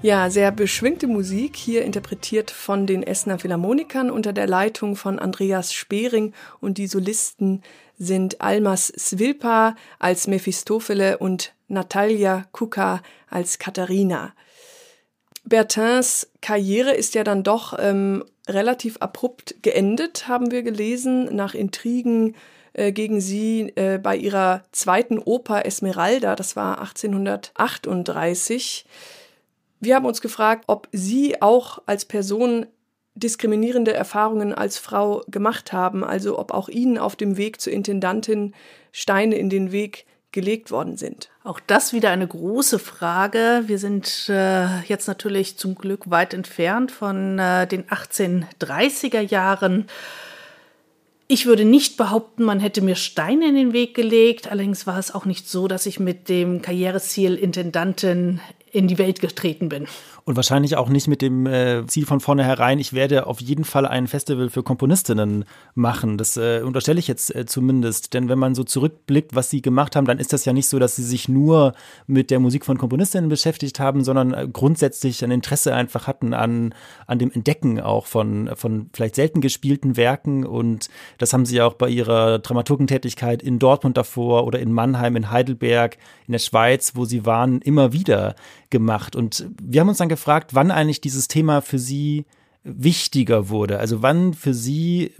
Ja, 0.08 0.30
sehr 0.30 0.52
beschwingte 0.52 1.06
Musik, 1.06 1.54
hier 1.54 1.82
interpretiert 1.82 2.50
von 2.50 2.86
den 2.86 3.02
Essener 3.02 3.38
Philharmonikern 3.38 4.10
unter 4.10 4.32
der 4.32 4.46
Leitung 4.46 4.96
von 4.96 5.18
Andreas 5.18 5.74
Spering 5.74 6.32
und 6.60 6.78
die 6.78 6.86
Solisten 6.86 7.60
sind 7.98 8.40
Almas 8.40 8.86
Svilpa 8.86 9.76
als 9.98 10.26
Mephistophele 10.26 11.18
und 11.18 11.52
Natalia 11.68 12.46
Kuka 12.52 13.02
als 13.28 13.58
Katharina. 13.58 14.32
Bertins 15.44 16.30
Karriere 16.40 16.94
ist 16.94 17.14
ja 17.14 17.22
dann 17.22 17.42
doch 17.42 17.76
ähm, 17.78 18.24
relativ 18.48 18.96
abrupt 19.00 19.56
geendet, 19.60 20.26
haben 20.26 20.50
wir 20.50 20.62
gelesen, 20.62 21.36
nach 21.36 21.52
Intrigen 21.52 22.34
äh, 22.72 22.92
gegen 22.92 23.20
sie 23.20 23.74
äh, 23.76 23.98
bei 24.02 24.16
ihrer 24.16 24.62
zweiten 24.72 25.18
Oper 25.18 25.66
Esmeralda, 25.66 26.34
das 26.34 26.56
war 26.56 26.80
1838. 26.80 28.86
Wir 29.80 29.94
haben 29.94 30.06
uns 30.06 30.20
gefragt, 30.20 30.64
ob 30.66 30.88
Sie 30.92 31.40
auch 31.40 31.82
als 31.87 32.04
Person 32.04 32.66
diskriminierende 33.14 33.92
Erfahrungen 33.92 34.54
als 34.54 34.78
Frau 34.78 35.25
gemacht 35.28 35.73
haben, 35.73 36.04
also 36.04 36.38
ob 36.38 36.52
auch 36.52 36.68
Ihnen 36.68 36.99
auf 36.99 37.16
dem 37.16 37.37
Weg 37.37 37.61
zur 37.61 37.73
Intendantin 37.73 38.54
Steine 38.92 39.37
in 39.37 39.50
den 39.50 39.73
Weg 39.73 40.06
gelegt 40.30 40.70
worden 40.70 40.97
sind. 40.97 41.30
Auch 41.42 41.58
das 41.58 41.92
wieder 41.92 42.11
eine 42.11 42.26
große 42.26 42.78
Frage. 42.78 43.64
Wir 43.66 43.78
sind 43.78 44.28
äh, 44.28 44.80
jetzt 44.82 45.08
natürlich 45.08 45.56
zum 45.56 45.75
Glück 45.75 46.11
weit 46.11 46.35
entfernt 46.35 46.92
von 46.92 47.38
äh, 47.38 47.66
den 47.66 47.85
1830er 47.85 49.20
Jahren. 49.20 49.87
Ich 51.28 51.47
würde 51.47 51.64
nicht 51.64 51.97
behaupten, 51.97 52.44
man 52.44 52.61
hätte 52.61 52.82
mir 52.82 52.94
Steine 52.94 53.49
in 53.49 53.54
den 53.54 53.73
Weg 53.73 53.94
gelegt. 53.94 54.50
Allerdings 54.50 54.87
war 54.87 54.99
es 54.99 55.14
auch 55.14 55.25
nicht 55.25 55.49
so, 55.49 55.66
dass 55.66 55.87
ich 55.87 55.99
mit 55.99 56.28
dem 56.28 56.62
Karriereziel 56.62 57.35
Intendantin 57.35 58.40
in 58.72 58.87
die 58.87 58.98
Welt 58.98 59.20
getreten 59.20 59.68
bin. 59.68 59.87
Und 60.28 60.37
wahrscheinlich 60.37 60.76
auch 60.76 60.90
nicht 60.90 61.08
mit 61.08 61.23
dem 61.23 61.47
äh, 61.47 61.87
Ziel 61.87 62.04
von 62.04 62.20
vornherein, 62.20 62.78
ich 62.78 62.92
werde 62.92 63.26
auf 63.26 63.40
jeden 63.40 63.64
Fall 63.64 63.87
ein 63.87 64.06
Festival 64.06 64.50
für 64.50 64.62
Komponistinnen 64.62 65.47
machen. 65.75 66.18
Das 66.18 66.37
äh, 66.37 66.61
unterstelle 66.62 66.99
ich 66.99 67.08
jetzt 67.08 67.35
äh, 67.35 67.47
zumindest. 67.47 68.12
Denn 68.12 68.28
wenn 68.28 68.38
man 68.38 68.54
so 68.54 68.62
zurückblickt, 68.62 69.35
was 69.35 69.49
sie 69.49 69.62
gemacht 69.62 69.97
haben, 69.97 70.04
dann 70.04 70.18
ist 70.18 70.35
das 70.35 70.44
ja 70.44 70.52
nicht 70.52 70.68
so, 70.68 70.78
dass 70.78 70.97
sie 70.97 71.02
sich 71.02 71.30
nur 71.30 71.73
mit 72.06 72.30
der 72.30 72.40
Musik 72.40 72.66
von 72.66 72.76
Komponistinnen 72.76 73.30
beschäftigt 73.30 73.80
haben, 73.80 74.04
sondern 74.04 74.35
äh, 74.35 74.47
grundsätzlich 74.52 75.25
ein 75.25 75.30
Interesse 75.30 75.75
einfach 75.75 76.06
hatten 76.06 76.35
an, 76.35 76.75
an 77.06 77.18
dem 77.18 77.32
Entdecken 77.32 77.80
auch 77.80 78.04
von, 78.04 78.50
von 78.54 78.90
vielleicht 78.92 79.14
selten 79.14 79.40
gespielten 79.40 79.97
Werken. 79.97 80.44
Und 80.44 80.90
das 81.16 81.32
haben 81.32 81.47
sie 81.47 81.62
auch 81.62 81.73
bei 81.73 81.88
ihrer 81.88 82.38
Dramaturgentätigkeit 82.38 83.42
in 83.42 83.58
Dortmund 83.58 83.97
davor 83.97 84.47
oder 84.47 84.58
in 84.58 84.73
Mannheim, 84.73 85.16
in 85.16 85.30
Heidelberg, 85.30 85.97
in 86.26 86.32
der 86.32 86.38
Schweiz, 86.38 86.92
wo 86.97 87.06
sie 87.06 87.25
waren, 87.25 87.62
immer 87.62 87.94
wieder 87.94 88.35
gemacht. 88.68 89.16
Und 89.16 89.47
wir 89.62 89.80
haben 89.80 89.88
uns 89.88 89.97
dann 89.97 90.11
gefragt, 90.11 90.17
wann 90.26 90.70
eigentlich 90.70 91.00
dieses 91.00 91.28
Thema 91.28 91.60
für 91.60 91.78
Sie 91.78 92.26
wichtiger 92.64 93.48
wurde. 93.48 93.78
Also 93.78 94.02
wann 94.02 94.34
für 94.34 94.54
Sie 94.54 95.12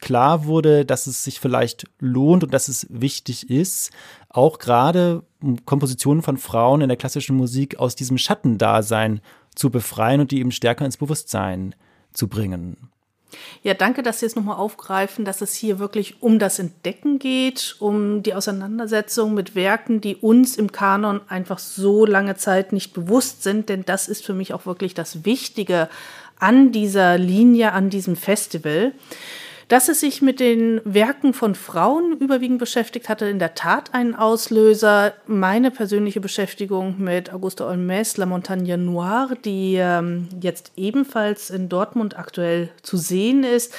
klar 0.00 0.44
wurde, 0.44 0.84
dass 0.84 1.06
es 1.06 1.24
sich 1.24 1.40
vielleicht 1.40 1.84
lohnt 1.98 2.44
und 2.44 2.52
dass 2.52 2.68
es 2.68 2.86
wichtig 2.90 3.48
ist, 3.50 3.90
auch 4.28 4.58
gerade 4.58 5.22
Kompositionen 5.64 6.22
von 6.22 6.36
Frauen 6.36 6.80
in 6.80 6.88
der 6.88 6.96
klassischen 6.96 7.36
Musik 7.36 7.78
aus 7.78 7.96
diesem 7.96 8.18
Schattendasein 8.18 9.20
zu 9.54 9.70
befreien 9.70 10.20
und 10.20 10.30
die 10.30 10.40
eben 10.40 10.52
stärker 10.52 10.84
ins 10.84 10.96
Bewusstsein 10.96 11.74
zu 12.12 12.28
bringen. 12.28 12.76
Ja, 13.62 13.74
danke, 13.74 14.02
dass 14.02 14.20
Sie 14.20 14.26
es 14.26 14.36
nochmal 14.36 14.56
aufgreifen, 14.56 15.24
dass 15.24 15.40
es 15.40 15.54
hier 15.54 15.78
wirklich 15.78 16.22
um 16.22 16.38
das 16.38 16.58
Entdecken 16.58 17.18
geht, 17.18 17.76
um 17.78 18.22
die 18.22 18.34
Auseinandersetzung 18.34 19.34
mit 19.34 19.54
Werken, 19.54 20.00
die 20.00 20.16
uns 20.16 20.56
im 20.56 20.72
Kanon 20.72 21.20
einfach 21.28 21.58
so 21.58 22.06
lange 22.06 22.36
Zeit 22.36 22.72
nicht 22.72 22.92
bewusst 22.92 23.42
sind, 23.42 23.68
denn 23.68 23.84
das 23.84 24.08
ist 24.08 24.24
für 24.24 24.34
mich 24.34 24.54
auch 24.54 24.66
wirklich 24.66 24.94
das 24.94 25.24
Wichtige 25.24 25.88
an 26.38 26.72
dieser 26.72 27.18
Linie, 27.18 27.72
an 27.72 27.90
diesem 27.90 28.16
Festival. 28.16 28.92
Dass 29.70 29.88
es 29.88 30.00
sich 30.00 30.20
mit 30.20 30.40
den 30.40 30.80
Werken 30.84 31.32
von 31.32 31.54
Frauen 31.54 32.16
überwiegend 32.18 32.58
beschäftigt, 32.58 33.08
hatte 33.08 33.26
in 33.26 33.38
der 33.38 33.54
Tat 33.54 33.94
einen 33.94 34.16
Auslöser. 34.16 35.14
Meine 35.28 35.70
persönliche 35.70 36.20
Beschäftigung 36.20 36.96
mit 36.98 37.32
Auguste 37.32 37.64
Olmes, 37.64 38.16
La 38.16 38.26
Montagne 38.26 38.76
Noire, 38.76 39.36
die 39.44 39.76
ähm, 39.76 40.28
jetzt 40.40 40.72
ebenfalls 40.74 41.50
in 41.50 41.68
Dortmund 41.68 42.18
aktuell 42.18 42.70
zu 42.82 42.96
sehen 42.96 43.44
ist. 43.44 43.72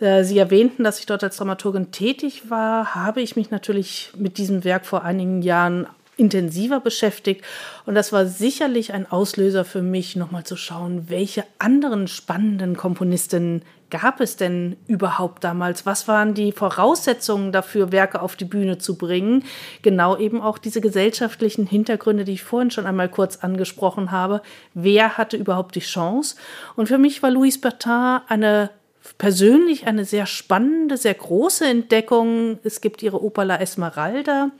Äh, 0.00 0.24
Sie 0.24 0.38
erwähnten, 0.38 0.84
dass 0.84 1.00
ich 1.00 1.04
dort 1.04 1.22
als 1.22 1.36
Dramaturgin 1.36 1.92
tätig 1.92 2.48
war. 2.48 2.94
Habe 2.94 3.20
ich 3.20 3.36
mich 3.36 3.50
natürlich 3.50 4.12
mit 4.16 4.38
diesem 4.38 4.64
Werk 4.64 4.86
vor 4.86 5.04
einigen 5.04 5.42
Jahren 5.42 5.86
intensiver 6.16 6.80
beschäftigt. 6.80 7.44
Und 7.84 7.94
das 7.94 8.12
war 8.12 8.26
sicherlich 8.26 8.92
ein 8.92 9.10
Auslöser 9.10 9.64
für 9.64 9.82
mich, 9.82 10.16
nochmal 10.16 10.44
zu 10.44 10.56
schauen, 10.56 11.08
welche 11.08 11.44
anderen 11.58 12.08
spannenden 12.08 12.76
Komponistinnen 12.76 13.62
gab 13.90 14.20
es 14.20 14.36
denn 14.36 14.76
überhaupt 14.88 15.44
damals? 15.44 15.86
Was 15.86 16.08
waren 16.08 16.34
die 16.34 16.52
Voraussetzungen 16.52 17.52
dafür, 17.52 17.92
Werke 17.92 18.20
auf 18.20 18.36
die 18.36 18.44
Bühne 18.44 18.78
zu 18.78 18.96
bringen? 18.96 19.44
Genau 19.82 20.16
eben 20.16 20.40
auch 20.40 20.58
diese 20.58 20.80
gesellschaftlichen 20.80 21.66
Hintergründe, 21.66 22.24
die 22.24 22.32
ich 22.32 22.42
vorhin 22.42 22.70
schon 22.70 22.86
einmal 22.86 23.08
kurz 23.08 23.36
angesprochen 23.36 24.10
habe. 24.10 24.42
Wer 24.74 25.16
hatte 25.16 25.36
überhaupt 25.36 25.74
die 25.76 25.80
Chance? 25.80 26.36
Und 26.74 26.88
für 26.88 26.98
mich 26.98 27.22
war 27.22 27.30
Louis 27.30 27.60
Bertin 27.60 28.20
eine 28.28 28.70
persönlich 29.18 29.86
eine 29.86 30.04
sehr 30.04 30.26
spannende, 30.26 30.96
sehr 30.96 31.14
große 31.14 31.64
Entdeckung. 31.64 32.58
Es 32.64 32.80
gibt 32.80 33.02
ihre 33.02 33.22
Oper 33.22 33.44
La 33.44 33.56
Esmeralda, 33.56 34.50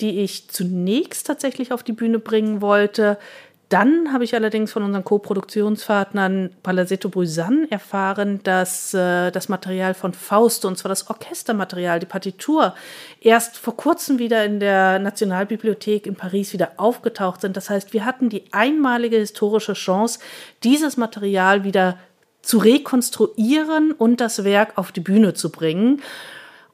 die 0.00 0.20
ich 0.20 0.48
zunächst 0.48 1.26
tatsächlich 1.26 1.72
auf 1.72 1.82
die 1.82 1.92
Bühne 1.92 2.18
bringen 2.18 2.60
wollte. 2.60 3.18
Dann 3.70 4.12
habe 4.12 4.24
ich 4.24 4.34
allerdings 4.34 4.72
von 4.72 4.82
unseren 4.82 5.04
Co-Produktionspartnern 5.04 6.50
Palazzetto 6.64 7.08
Busan 7.08 7.70
erfahren, 7.70 8.40
dass 8.42 8.92
äh, 8.94 9.30
das 9.30 9.48
Material 9.48 9.94
von 9.94 10.12
Faust, 10.12 10.64
und 10.64 10.76
zwar 10.76 10.88
das 10.88 11.08
Orchestermaterial, 11.08 12.00
die 12.00 12.06
Partitur, 12.06 12.74
erst 13.20 13.58
vor 13.58 13.76
kurzem 13.76 14.18
wieder 14.18 14.44
in 14.44 14.58
der 14.58 14.98
Nationalbibliothek 14.98 16.08
in 16.08 16.16
Paris 16.16 16.52
wieder 16.52 16.72
aufgetaucht 16.78 17.42
sind. 17.42 17.56
Das 17.56 17.70
heißt, 17.70 17.92
wir 17.92 18.04
hatten 18.04 18.28
die 18.28 18.42
einmalige 18.50 19.18
historische 19.18 19.74
Chance, 19.74 20.18
dieses 20.64 20.96
Material 20.96 21.62
wieder 21.62 21.96
zu 22.42 22.58
rekonstruieren 22.58 23.92
und 23.92 24.20
das 24.20 24.42
Werk 24.42 24.78
auf 24.78 24.90
die 24.90 25.00
Bühne 25.00 25.34
zu 25.34 25.52
bringen. 25.52 26.02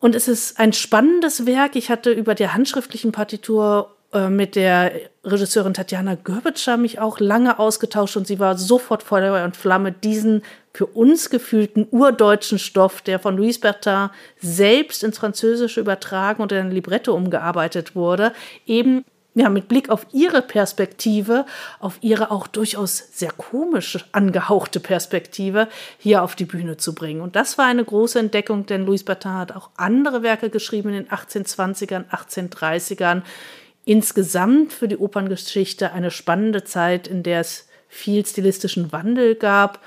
Und 0.07 0.15
es 0.15 0.29
ist 0.29 0.61
ein 0.61 0.73
spannendes 0.73 1.47
Werk. 1.47 1.75
Ich 1.75 1.91
hatte 1.91 2.13
über 2.13 2.37
der 2.37 2.55
handschriftlichen 2.55 3.11
Partitur 3.11 3.93
äh, 4.13 4.29
mit 4.29 4.55
der 4.55 4.93
Regisseurin 5.25 5.75
Tatjana 5.75 6.15
Görbitscher 6.15 6.77
mich 6.77 7.01
auch 7.01 7.19
lange 7.19 7.59
ausgetauscht 7.59 8.17
und 8.17 8.25
sie 8.25 8.39
war 8.39 8.57
sofort 8.57 9.03
Feuer 9.03 9.45
und 9.45 9.57
Flamme, 9.57 9.91
diesen 9.91 10.43
für 10.73 10.87
uns 10.87 11.29
gefühlten 11.29 11.89
urdeutschen 11.91 12.61
Stoff, 12.61 13.03
der 13.03 13.19
von 13.19 13.37
Louis 13.37 13.59
Bertin 13.59 14.11
selbst 14.41 15.03
ins 15.03 15.19
Französische 15.19 15.81
übertragen 15.81 16.41
und 16.41 16.53
in 16.53 16.59
ein 16.59 16.71
Libretto 16.71 17.13
umgearbeitet 17.13 17.97
wurde, 17.97 18.33
eben 18.65 19.05
ja, 19.37 19.51
mit 19.51 19.69
Blick 19.69 19.91
auf 19.91 20.07
ihre 20.13 20.41
Perspektive, 20.41 21.45
auf 21.79 21.99
ihre 22.01 22.31
auch 22.31 22.47
durchaus 22.47 23.05
sehr 23.13 23.33
komisch 23.33 23.99
angehauchte 24.13 24.81
Perspektive 24.81 25.69
hier 25.99 26.23
auf 26.23 26.35
die 26.35 26.47
Bühne 26.47 26.79
zu 26.79 26.95
bringen. 26.95 27.21
Und 27.21 27.37
das 27.37 27.59
war 27.59 27.67
eine 27.67 27.85
große 27.85 28.19
Entdeckung, 28.19 28.65
denn 28.65 28.87
Louis 28.87 29.05
Bertin 29.05 29.35
hat 29.35 29.53
auch 29.53 29.69
andere 29.77 30.23
Werke 30.23 30.49
geschrieben 30.49 30.89
in 30.89 31.05
den 31.05 31.09
1820ern, 31.09 32.09
1830ern. 32.09 33.23
Insgesamt 33.85 34.73
für 34.73 34.89
die 34.89 34.97
Operngeschichte 34.97 35.93
eine 35.93 36.11
spannende 36.11 36.65
Zeit, 36.65 37.07
in 37.07 37.23
der 37.23 37.41
es 37.41 37.69
viel 37.89 38.25
stilistischen 38.25 38.91
Wandel 38.91 39.35
gab. 39.35 39.81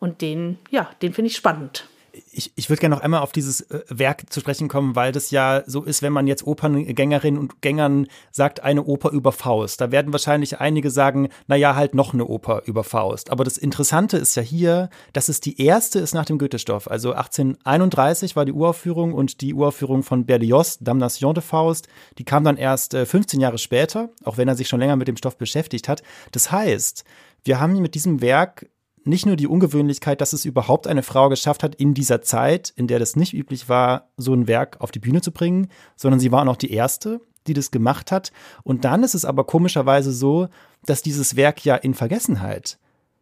Und 0.00 0.22
den, 0.22 0.58
ja, 0.70 0.88
den 1.02 1.12
finde 1.12 1.30
ich 1.30 1.36
spannend 1.36 1.86
ich, 2.32 2.52
ich 2.56 2.68
würde 2.68 2.80
gerne 2.80 2.94
noch 2.94 3.02
einmal 3.02 3.20
auf 3.20 3.32
dieses 3.32 3.62
äh, 3.62 3.82
Werk 3.88 4.32
zu 4.32 4.40
sprechen 4.40 4.68
kommen, 4.68 4.96
weil 4.96 5.12
das 5.12 5.30
ja 5.30 5.62
so 5.66 5.82
ist, 5.82 6.02
wenn 6.02 6.12
man 6.12 6.26
jetzt 6.26 6.46
Operngängerinnen 6.46 7.40
und 7.40 7.60
Gängern 7.60 8.06
sagt, 8.30 8.60
eine 8.60 8.84
Oper 8.84 9.10
über 9.10 9.32
Faust. 9.32 9.80
Da 9.80 9.90
werden 9.90 10.12
wahrscheinlich 10.12 10.60
einige 10.60 10.90
sagen, 10.90 11.28
naja, 11.46 11.74
halt 11.74 11.94
noch 11.94 12.14
eine 12.14 12.26
Oper 12.26 12.62
über 12.66 12.84
Faust. 12.84 13.30
Aber 13.30 13.44
das 13.44 13.56
Interessante 13.56 14.16
ist 14.16 14.34
ja 14.36 14.42
hier, 14.42 14.90
dass 15.12 15.28
es 15.28 15.40
die 15.40 15.60
erste 15.60 15.98
ist 15.98 16.14
nach 16.14 16.24
dem 16.24 16.38
Goethestoff. 16.38 16.90
Also 16.90 17.12
1831 17.12 18.36
war 18.36 18.44
die 18.44 18.52
Uraufführung 18.52 19.14
und 19.14 19.40
die 19.40 19.54
Uraufführung 19.54 20.02
von 20.02 20.26
Berlioz, 20.26 20.78
Damnation 20.78 21.34
de 21.34 21.42
Faust, 21.42 21.88
die 22.18 22.24
kam 22.24 22.44
dann 22.44 22.56
erst 22.56 22.96
15 22.96 23.38
äh, 23.38 23.42
Jahre 23.42 23.58
später, 23.58 24.10
auch 24.24 24.36
wenn 24.36 24.48
er 24.48 24.56
sich 24.56 24.68
schon 24.68 24.80
länger 24.80 24.96
mit 24.96 25.08
dem 25.08 25.16
Stoff 25.16 25.36
beschäftigt 25.36 25.88
hat. 25.88 26.02
Das 26.32 26.50
heißt, 26.50 27.04
wir 27.44 27.60
haben 27.60 27.80
mit 27.80 27.94
diesem 27.94 28.22
Werk 28.22 28.66
nicht 29.04 29.26
nur 29.26 29.36
die 29.36 29.46
Ungewöhnlichkeit, 29.46 30.20
dass 30.20 30.32
es 30.32 30.44
überhaupt 30.44 30.86
eine 30.86 31.02
Frau 31.02 31.28
geschafft 31.28 31.62
hat, 31.62 31.74
in 31.74 31.94
dieser 31.94 32.22
Zeit, 32.22 32.72
in 32.76 32.86
der 32.86 32.98
das 32.98 33.16
nicht 33.16 33.34
üblich 33.34 33.68
war, 33.68 34.08
so 34.16 34.34
ein 34.34 34.46
Werk 34.46 34.80
auf 34.80 34.90
die 34.90 34.98
Bühne 34.98 35.20
zu 35.20 35.32
bringen, 35.32 35.68
sondern 35.96 36.20
sie 36.20 36.32
war 36.32 36.42
auch 36.42 36.46
noch 36.46 36.56
die 36.56 36.72
erste, 36.72 37.20
die 37.46 37.54
das 37.54 37.70
gemacht 37.70 38.12
hat. 38.12 38.32
Und 38.62 38.84
dann 38.84 39.02
ist 39.02 39.14
es 39.14 39.24
aber 39.24 39.44
komischerweise 39.44 40.12
so, 40.12 40.48
dass 40.86 41.02
dieses 41.02 41.36
Werk 41.36 41.64
ja 41.64 41.76
in 41.76 41.94
Vergessenheit 41.94 42.78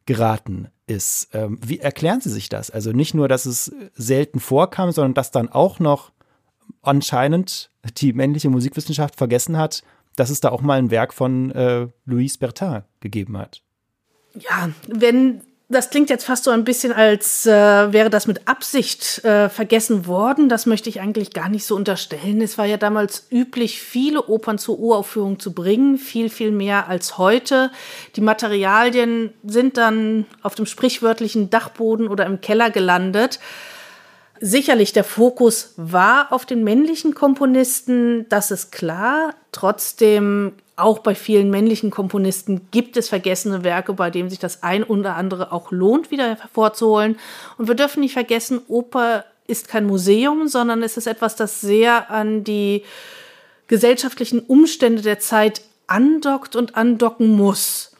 geraten 0.06 0.68
ist. 0.86 1.28
Ähm, 1.32 1.58
wie 1.64 1.78
erklären 1.78 2.20
Sie 2.20 2.30
sich 2.30 2.48
das? 2.48 2.70
Also 2.70 2.92
nicht 2.92 3.14
nur, 3.14 3.28
dass 3.28 3.46
es 3.46 3.72
selten 3.94 4.40
vorkam, 4.40 4.90
sondern 4.92 5.14
dass 5.14 5.30
dann 5.30 5.48
auch 5.48 5.78
noch 5.78 6.12
anscheinend 6.82 7.70
die 7.98 8.12
männliche 8.12 8.50
Musikwissenschaft 8.50 9.16
vergessen 9.16 9.56
hat, 9.56 9.82
dass 10.16 10.30
es 10.30 10.40
da 10.40 10.50
auch 10.50 10.60
mal 10.60 10.78
ein 10.78 10.90
Werk 10.90 11.14
von 11.14 11.50
äh, 11.52 11.88
Louise 12.04 12.38
Bertin 12.38 12.82
gegeben 13.00 13.38
hat. 13.38 13.62
Ja, 14.34 14.70
wenn 14.88 15.42
das 15.72 15.90
klingt 15.90 16.10
jetzt 16.10 16.24
fast 16.24 16.44
so 16.44 16.50
ein 16.50 16.64
bisschen, 16.64 16.92
als 16.92 17.46
äh, 17.46 17.92
wäre 17.92 18.10
das 18.10 18.26
mit 18.26 18.46
Absicht 18.46 19.24
äh, 19.24 19.48
vergessen 19.48 20.06
worden. 20.06 20.48
Das 20.48 20.66
möchte 20.66 20.88
ich 20.88 21.00
eigentlich 21.00 21.32
gar 21.32 21.48
nicht 21.48 21.64
so 21.64 21.74
unterstellen. 21.74 22.40
Es 22.40 22.58
war 22.58 22.66
ja 22.66 22.76
damals 22.76 23.26
üblich, 23.30 23.80
viele 23.80 24.22
Opern 24.28 24.58
zur 24.58 24.78
Uraufführung 24.78 25.40
zu 25.40 25.52
bringen, 25.52 25.98
viel, 25.98 26.30
viel 26.30 26.50
mehr 26.50 26.88
als 26.88 27.18
heute. 27.18 27.70
Die 28.16 28.20
Materialien 28.20 29.32
sind 29.44 29.76
dann 29.76 30.26
auf 30.42 30.54
dem 30.54 30.66
sprichwörtlichen 30.66 31.50
Dachboden 31.50 32.08
oder 32.08 32.26
im 32.26 32.40
Keller 32.40 32.70
gelandet. 32.70 33.40
Sicherlich, 34.40 34.92
der 34.92 35.04
Fokus 35.04 35.72
war 35.76 36.32
auf 36.32 36.44
den 36.44 36.64
männlichen 36.64 37.14
Komponisten, 37.14 38.28
das 38.28 38.50
ist 38.50 38.72
klar. 38.72 39.34
Trotzdem 39.52 40.54
auch 40.76 41.00
bei 41.00 41.14
vielen 41.14 41.50
männlichen 41.50 41.90
Komponisten 41.90 42.68
gibt 42.70 42.96
es 42.96 43.08
vergessene 43.08 43.62
Werke, 43.62 43.92
bei 43.92 44.10
denen 44.10 44.30
sich 44.30 44.38
das 44.38 44.62
ein 44.62 44.82
oder 44.82 45.16
andere 45.16 45.52
auch 45.52 45.70
lohnt, 45.70 46.10
wieder 46.10 46.36
hervorzuholen. 46.36 47.18
Und 47.58 47.68
wir 47.68 47.74
dürfen 47.74 48.00
nicht 48.00 48.14
vergessen, 48.14 48.60
Oper 48.68 49.24
ist 49.46 49.68
kein 49.68 49.86
Museum, 49.86 50.48
sondern 50.48 50.82
es 50.82 50.96
ist 50.96 51.06
etwas, 51.06 51.36
das 51.36 51.60
sehr 51.60 52.10
an 52.10 52.42
die 52.44 52.84
gesellschaftlichen 53.66 54.40
Umstände 54.40 55.02
der 55.02 55.18
Zeit 55.18 55.62
andockt 55.86 56.56
und 56.56 56.76
andocken 56.76 57.28
muss. 57.36 57.94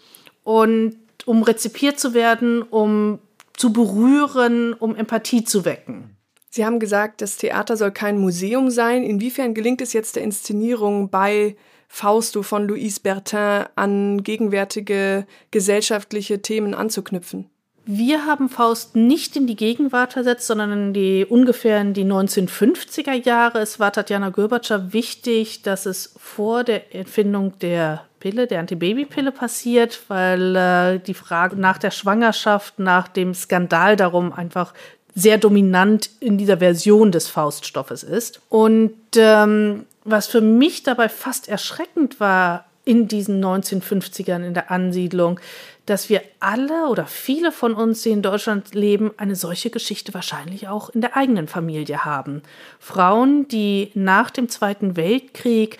Und 0.44 0.96
um 1.26 1.42
rezipiert 1.42 2.00
zu 2.00 2.14
werden, 2.14 2.62
um 2.62 3.18
zu 3.54 3.72
berühren, 3.72 4.72
um 4.72 4.96
Empathie 4.96 5.44
zu 5.44 5.64
wecken. 5.64 6.16
Sie 6.50 6.66
haben 6.66 6.80
gesagt, 6.80 7.20
das 7.22 7.36
Theater 7.36 7.76
soll 7.76 7.92
kein 7.92 8.18
Museum 8.18 8.70
sein. 8.70 9.04
Inwiefern 9.04 9.54
gelingt 9.54 9.80
es 9.80 9.92
jetzt 9.92 10.16
der 10.16 10.22
Inszenierung 10.22 11.10
bei 11.10 11.56
Fausto 11.94 12.42
von 12.42 12.66
Louise 12.66 13.00
Bertin 13.02 13.66
an 13.76 14.22
gegenwärtige 14.22 15.26
gesellschaftliche 15.50 16.40
Themen 16.40 16.72
anzuknüpfen? 16.72 17.50
Wir 17.84 18.24
haben 18.24 18.48
Faust 18.48 18.96
nicht 18.96 19.36
in 19.36 19.46
die 19.46 19.56
Gegenwart 19.56 20.14
versetzt, 20.14 20.46
sondern 20.46 20.72
in 20.72 20.92
die 20.94 21.26
ungefähr 21.28 21.82
in 21.82 21.92
die 21.92 22.06
1950er 22.06 23.12
Jahre. 23.12 23.58
Es 23.58 23.78
war 23.78 23.92
Tatjana 23.92 24.30
Görbatscher 24.30 24.94
wichtig, 24.94 25.60
dass 25.64 25.84
es 25.84 26.14
vor 26.16 26.64
der 26.64 26.94
Erfindung 26.94 27.58
der 27.58 28.04
Pille, 28.20 28.46
der 28.46 28.60
Antibabypille 28.60 29.30
passiert, 29.30 30.00
weil 30.08 30.56
äh, 30.56 30.98
die 30.98 31.12
Frage 31.12 31.56
nach 31.56 31.76
der 31.76 31.90
Schwangerschaft, 31.90 32.78
nach 32.78 33.06
dem 33.06 33.34
Skandal 33.34 33.96
darum 33.96 34.32
einfach 34.32 34.72
sehr 35.14 35.36
dominant 35.36 36.08
in 36.20 36.38
dieser 36.38 36.56
Version 36.56 37.12
des 37.12 37.28
Fauststoffes 37.28 38.02
ist. 38.02 38.40
Und 38.48 38.94
ähm, 39.16 39.84
was 40.04 40.26
für 40.26 40.40
mich 40.40 40.82
dabei 40.82 41.08
fast 41.08 41.48
erschreckend 41.48 42.20
war 42.20 42.66
in 42.84 43.06
diesen 43.06 43.42
1950ern 43.44 44.44
in 44.44 44.54
der 44.54 44.70
Ansiedlung, 44.70 45.38
dass 45.86 46.08
wir 46.08 46.22
alle 46.40 46.88
oder 46.88 47.06
viele 47.06 47.52
von 47.52 47.74
uns, 47.74 48.02
die 48.02 48.10
in 48.10 48.22
Deutschland 48.22 48.74
leben, 48.74 49.12
eine 49.16 49.36
solche 49.36 49.70
Geschichte 49.70 50.14
wahrscheinlich 50.14 50.68
auch 50.68 50.90
in 50.90 51.00
der 51.00 51.16
eigenen 51.16 51.48
Familie 51.48 52.04
haben. 52.04 52.42
Frauen, 52.78 53.46
die 53.48 53.90
nach 53.94 54.30
dem 54.30 54.48
Zweiten 54.48 54.96
Weltkrieg 54.96 55.78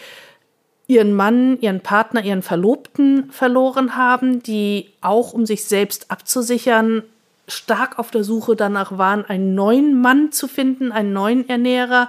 ihren 0.87 1.15
Mann, 1.15 1.61
ihren 1.61 1.81
Partner, 1.81 2.25
ihren 2.25 2.43
Verlobten 2.43 3.31
verloren 3.31 3.97
haben, 3.97 4.43
die 4.43 4.91
auch 5.01 5.33
um 5.33 5.47
sich 5.47 5.65
selbst 5.65 6.11
abzusichern 6.11 7.03
stark 7.49 7.99
auf 7.99 8.11
der 8.11 8.25
Suche 8.25 8.57
danach 8.57 8.99
waren, 8.99 9.25
einen 9.25 9.55
neuen 9.55 10.01
Mann 10.01 10.33
zu 10.33 10.49
finden, 10.49 10.93
einen 10.93 11.13
neuen 11.13 11.49
Ernährer 11.49 12.09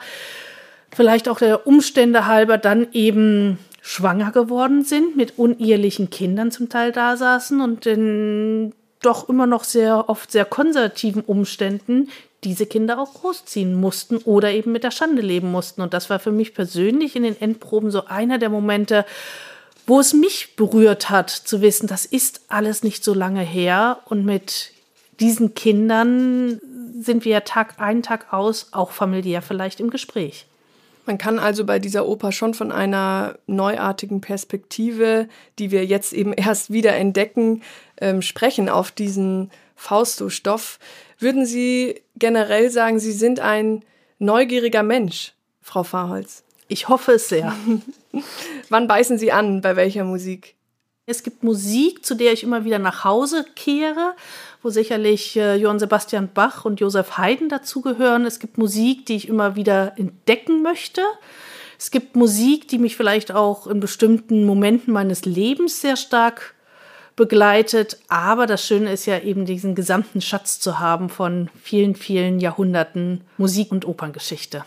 vielleicht 0.96 1.28
auch 1.28 1.40
der 1.40 1.68
Umstände 1.68 2.28
halber 2.28 2.58
dann 2.58 2.88
eben 2.94 3.58
schwanger 3.82 4.32
geworden 4.32 4.84
sind, 4.84 5.16
mit 5.16 5.38
unehelichen 5.38 6.10
Kindern 6.10 6.52
zum 6.52 6.70
Teil 6.70 6.92
da 6.92 7.18
saßen 7.18 7.60
und 7.62 7.86
in 7.86 8.74
doch 9.02 9.28
immer 9.28 9.48
noch 9.48 9.66
sehr 9.66 10.10
oft 10.10 10.32
sehr 10.32 10.46
konservativen 10.46 11.22
Umständen 11.22 12.10
diese 12.44 12.66
Kinder 12.66 13.00
auch 13.00 13.14
großziehen 13.14 13.74
mussten 13.74 14.18
oder 14.18 14.52
eben 14.52 14.72
mit 14.72 14.84
der 14.84 14.92
Schande 14.92 15.22
leben 15.22 15.52
mussten. 15.52 15.82
Und 15.82 15.94
das 15.94 16.10
war 16.10 16.20
für 16.20 16.32
mich 16.32 16.54
persönlich 16.54 17.16
in 17.16 17.24
den 17.24 17.40
Endproben 17.40 17.92
so 17.92 18.06
einer 18.06 18.38
der 18.38 18.50
Momente, 18.50 19.06
wo 19.86 20.00
es 20.00 20.14
mich 20.14 20.56
berührt 20.56 21.10
hat, 21.10 21.30
zu 21.30 21.62
wissen, 21.62 21.88
das 21.88 22.06
ist 22.06 22.42
alles 22.48 22.84
nicht 22.84 23.04
so 23.04 23.14
lange 23.14 23.42
her 23.42 24.00
und 24.06 24.26
mit 24.26 24.72
diesen 25.20 25.56
Kindern 25.56 26.60
sind 27.00 27.26
wir 27.26 27.44
Tag 27.44 27.80
ein, 27.80 28.02
Tag 28.02 28.32
aus, 28.32 28.70
auch 28.72 28.92
familiär 28.92 29.42
vielleicht 29.42 29.80
im 29.80 29.90
Gespräch. 29.90 30.46
Man 31.06 31.18
kann 31.18 31.40
also 31.40 31.66
bei 31.66 31.80
dieser 31.80 32.08
Oper 32.08 32.32
schon 32.32 32.54
von 32.54 32.72
einer 32.72 33.38
neuartigen 33.46 34.22
Perspektive, 34.22 35.28
die 35.60 35.72
wir 35.72 35.86
jetzt 35.86 36.14
eben 36.14 36.34
erst 36.38 36.72
wieder 36.72 36.96
entdecken, 36.96 37.62
ähm, 38.00 38.22
sprechen 38.22 38.70
auf 38.70 38.92
diesen 38.92 39.52
Fausto-Stoff. 39.76 40.80
Würden 41.20 41.46
Sie 41.46 42.02
generell 42.16 42.70
sagen, 42.70 43.00
Sie 43.00 43.12
sind 43.12 43.40
ein 43.40 43.84
neugieriger 44.20 44.84
Mensch, 44.84 45.34
Frau 45.62 45.84
Fahrholz? 45.84 46.44
Ich 46.68 46.88
hoffe 46.88 47.14
es 47.14 47.30
sehr. 47.30 47.56
Wann 48.70 48.88
beißen 48.88 49.18
Sie 49.18 49.32
an? 49.32 49.62
Bei 49.62 49.76
welcher 49.76 50.06
Musik? 50.06 50.56
Es 51.06 51.24
gibt 51.24 51.44
Musik, 51.44 52.06
zu 52.06 52.16
der 52.16 52.32
ich 52.32 52.44
immer 52.44 52.64
wieder 52.64 52.80
nach 52.80 53.04
Hause 53.04 53.46
kehre, 53.56 54.16
wo 54.62 54.70
sicherlich 54.70 55.36
äh, 55.36 55.56
Johann 55.56 55.80
Sebastian 55.80 56.30
Bach 56.34 56.64
und 56.64 56.80
Josef 56.80 57.18
Haydn 57.18 57.50
dazugehören. 57.50 58.26
Es 58.26 58.40
gibt 58.40 58.58
Musik, 58.58 59.06
die 59.06 59.18
ich 59.18 59.28
immer 59.28 59.58
wieder 59.58 59.98
entdecken 59.98 60.62
möchte. 60.62 61.02
Es 61.78 61.92
gibt 61.92 62.16
Musik, 62.16 62.70
die 62.70 62.78
mich 62.78 62.96
vielleicht 62.96 63.34
auch 63.34 63.68
in 63.68 63.82
bestimmten 63.82 64.46
Momenten 64.46 64.94
meines 64.94 65.26
Lebens 65.26 65.82
sehr 65.82 65.98
stark 65.98 66.56
begleitet. 67.18 68.00
Aber 68.08 68.48
das 68.48 68.66
Schöne 68.66 68.94
ist 68.94 69.06
ja 69.06 69.20
eben 69.20 69.46
diesen 69.46 69.76
gesamten 69.76 70.22
Schatz 70.22 70.62
zu 70.62 70.80
haben 70.80 71.10
von 71.10 71.50
vielen, 71.62 71.96
vielen 71.96 72.40
Jahrhunderten 72.40 73.26
Musik- 73.38 73.74
und 73.74 73.86
Operngeschichte. 73.86 74.64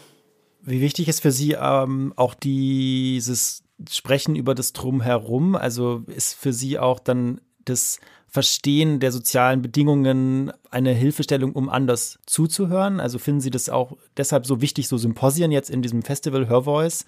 Wie 0.60 0.82
wichtig 0.82 1.08
ist 1.08 1.20
für 1.20 1.32
Sie 1.32 1.52
ähm, 1.52 2.12
auch 2.16 2.34
dieses 2.34 3.62
Sprechen 3.90 4.36
über 4.36 4.54
das 4.54 4.72
Drumherum? 4.72 5.54
Also 5.54 6.02
ist 6.06 6.34
für 6.34 6.52
Sie 6.52 6.78
auch 6.78 6.98
dann 6.98 7.40
das 7.64 7.98
Verstehen 8.28 9.00
der 9.00 9.12
sozialen 9.12 9.62
Bedingungen 9.62 10.52
eine 10.70 10.92
Hilfestellung, 10.92 11.52
um 11.52 11.68
anders 11.68 12.18
zuzuhören? 12.26 13.00
Also 13.00 13.18
finden 13.18 13.40
Sie 13.40 13.50
das 13.50 13.68
auch 13.68 13.96
deshalb 14.16 14.46
so 14.46 14.60
wichtig, 14.60 14.88
so 14.88 14.96
Symposien 14.96 15.52
jetzt 15.52 15.70
in 15.70 15.82
diesem 15.82 16.02
Festival 16.02 16.48
Her 16.48 16.62
Voice 16.62 17.06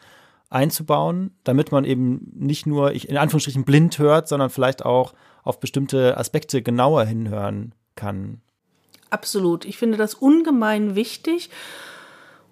einzubauen, 0.51 1.33
damit 1.45 1.73
man 1.73 1.85
eben 1.85 2.33
nicht 2.35 2.67
nur 2.67 2.93
in 2.93 3.17
Anführungsstrichen 3.17 3.65
blind 3.65 3.99
hört, 3.99 4.29
sondern 4.29 4.51
vielleicht 4.51 4.85
auch 4.85 5.15
auf 5.43 5.61
bestimmte 5.61 6.17
Aspekte 6.17 6.63
genauer 6.63 7.05
hinhören 7.05 7.75
kann? 7.95 8.41
Absolut. 9.11 9.65
Ich 9.65 9.79
finde 9.79 9.99
das 9.99 10.15
ungemein 10.15 10.95
wichtig. 10.95 11.51